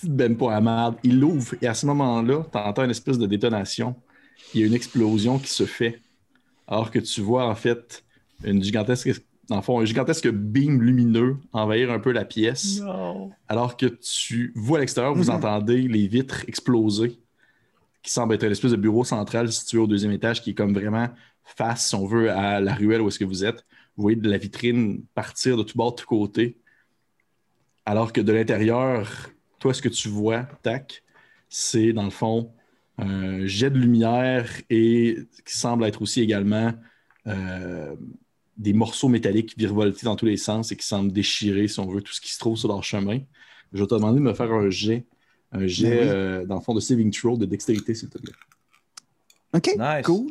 [0.04, 0.96] ben pas à merde?
[1.04, 3.96] Il l'ouvre et à ce moment-là, tu entends une espèce de détonation.
[4.54, 6.00] Il y a une explosion qui se fait.
[6.68, 8.06] Alors que tu vois en fait
[8.46, 9.10] une gigantesque,
[9.50, 12.80] dans le fond, un gigantesque beam lumineux envahir un peu la pièce?
[13.48, 15.36] Alors que tu vois à l'extérieur, vous Mhm.
[15.36, 17.20] entendez les vitres exploser,
[18.02, 20.74] qui semble être une espèce de bureau central situé au deuxième étage, qui est comme
[20.74, 21.10] vraiment
[21.44, 23.66] face, si on veut, à la ruelle où est-ce que vous êtes.
[23.96, 26.58] Vous voyez de la vitrine partir de tout bord, de tous côtés.
[27.86, 29.30] Alors que de l'intérieur,
[29.60, 31.04] toi, ce que tu vois, tac,
[31.50, 32.52] c'est dans le fond
[32.98, 36.74] un jet de lumière et qui semble être aussi également
[37.28, 37.96] euh,
[38.58, 42.02] des morceaux métalliques virevoltés dans tous les sens et qui semblent déchirer, si on veut,
[42.02, 43.20] tout ce qui se trouve sur leur chemin.
[43.74, 45.06] Je vais te demander de me faire un jet,
[45.52, 46.10] un jet, Ben oui.
[46.10, 48.34] euh, dans le fond, de saving throw, de dextérité, s'il te plaît.
[49.56, 50.06] OK, Nice.
[50.06, 50.28] cool.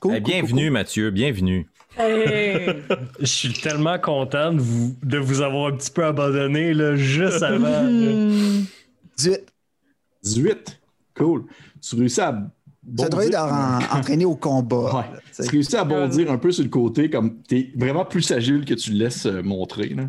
[0.00, 1.66] Cool, cool, bienvenue, cool, Mathieu, bienvenue.
[1.98, 2.66] Hey!
[3.20, 7.42] Je suis tellement content de vous, de vous avoir un petit peu abandonné là, juste
[7.42, 7.82] avant.
[7.82, 7.82] là.
[7.82, 8.64] Hmm.
[8.64, 8.66] cool.
[9.16, 9.40] 18.
[10.22, 10.80] 18.
[11.14, 11.44] Cool.
[11.80, 12.50] Tu réussis à.
[12.96, 14.96] Ça doit être entraîné au combat.
[15.10, 15.44] Ouais.
[15.44, 18.64] tu réussis à bondir un peu sur le côté, comme tu es vraiment plus agile
[18.64, 19.88] que tu le laisses euh, montrer.
[19.90, 20.08] là.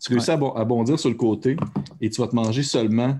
[0.00, 1.56] Tu réussis à, bon- à bondir sur le côté
[2.00, 3.16] et tu vas te manger seulement,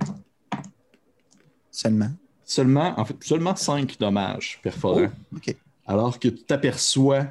[1.70, 2.10] Seulement.
[2.44, 5.08] seulement, en fait, seulement 5 dommages perforants.
[5.34, 5.50] Oh.
[5.86, 7.26] Alors que tu t'aperçois,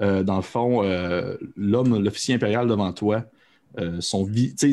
[0.00, 3.24] euh, dans le fond, euh, l'homme, l'officier impérial devant toi,
[3.78, 4.28] euh, son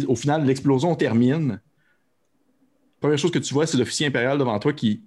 [0.08, 1.50] au final, l'explosion termine.
[1.50, 1.60] La
[3.00, 5.02] première chose que tu vois, c'est l'officier impérial devant toi qui,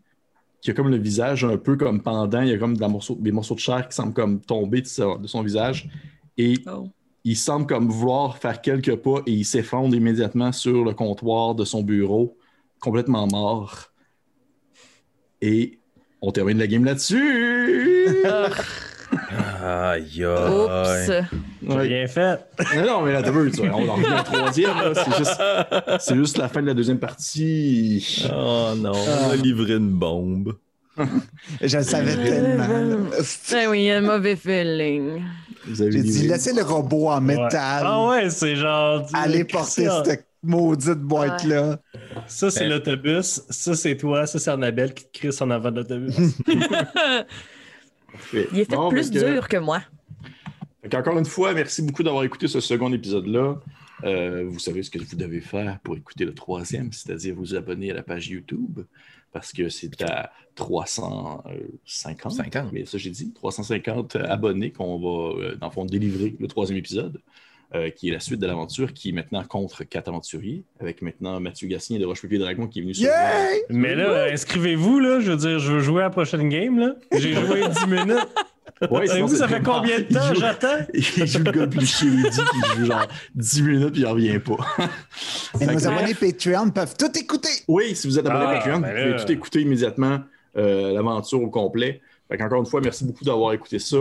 [0.64, 2.40] qui a comme le visage un peu comme pendant.
[2.40, 2.88] Il y a comme des
[3.32, 5.90] morceaux de chair qui semblent comme tomber de, sa- de son visage.
[6.38, 6.88] Et Oh.
[7.22, 11.66] il semble comme vouloir faire quelques pas et il s'effondre immédiatement sur le comptoir de
[11.66, 12.38] son bureau,
[12.80, 13.92] complètement mort.
[15.42, 15.78] Et
[16.22, 18.16] on termine la game là-dessus!
[19.62, 20.26] Aïe, aïe.
[20.26, 21.06] Oups.
[21.62, 21.82] J'ai Ouais.
[21.82, 22.40] rien fait.
[22.76, 24.70] Non, non, mais là, t'as vu, tu vois, on en revient au troisième.
[24.94, 25.42] C'est juste,
[26.00, 28.26] c'est juste la fin de la deuxième partie.
[28.30, 30.56] Oh non, on a livré une bombe.
[31.62, 33.08] Je le savais tellement.
[33.56, 35.22] Eh oui, un mauvais feeling.
[35.72, 37.36] J'ai dit, laissez le robot en Ouais.
[37.36, 37.82] métal.
[37.86, 39.06] Ah ouais, c'est genre.
[39.14, 41.78] Aller porter ça, cette maudite boîte-là.
[42.26, 42.68] Ça, c'est Eh.
[42.68, 43.42] l'autobus.
[43.48, 44.26] Ça, c'est toi.
[44.26, 46.14] Ça, c'est Annabelle qui te crisse en avant de l'autobus.
[48.14, 48.48] Parfait.
[48.52, 49.82] Il est fait Bon, plus dur que moi.
[50.92, 53.58] Encore une fois, merci beaucoup d'avoir écouté ce second épisode-là.
[54.04, 57.90] Euh, vous savez ce que vous devez faire pour écouter le troisième, c'est-à-dire vous abonner
[57.90, 58.80] à la page YouTube,
[59.32, 62.32] parce que c'est à 350.
[62.32, 62.72] 50.
[62.72, 66.78] Mais ça, j'ai dit, 350 abonnés qu'on va, euh, dans le fond, délivrer le troisième
[66.78, 67.20] épisode,
[67.74, 71.40] euh, qui est la suite de l'aventure, qui est maintenant contre quatre aventuriers, avec maintenant
[71.40, 73.08] Mathieu Gassien de Roche-Papier Dragon qui est venu sur!
[73.70, 75.20] Mais là, inscrivez-vous, là.
[75.20, 76.94] Je veux dire, je veux jouer à la prochaine game, là.
[77.12, 78.28] J'ai joué 10 minutes.
[78.90, 80.78] Ouais, sinon, Savez-vous, c'est ça fait combien de temps joue- j'attends?
[80.94, 84.38] Il joue le gars plus shady, puis il joue genre 10 minutes, puis il revient
[84.40, 84.56] pas.
[85.60, 87.48] Et nos abonnés Patreon peuvent tout écouter.
[87.68, 89.24] Oui, si vous êtes abonné Ah, Patreon, ben vous pouvez là.
[89.24, 90.20] tout écouter immédiatement
[90.56, 92.00] euh, l'aventure au complet.
[92.28, 93.96] Fait encore une fois, merci beaucoup d'avoir écouté ça.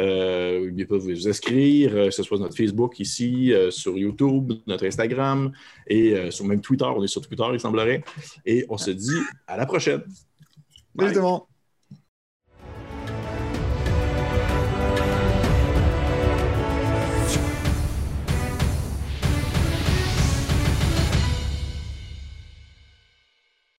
[0.00, 3.70] Euh, N'oubliez pas de vous inscrire, euh, que ce soit sur notre Facebook ici, euh,
[3.70, 5.52] sur YouTube, notre Instagram
[5.86, 6.84] et sur même Twitter.
[6.84, 8.02] On est sur Twitter, il semblerait.
[8.46, 10.02] Et on se dit à la prochaine.
[10.94, 11.14] Bye.
[11.18, 11.49] monde.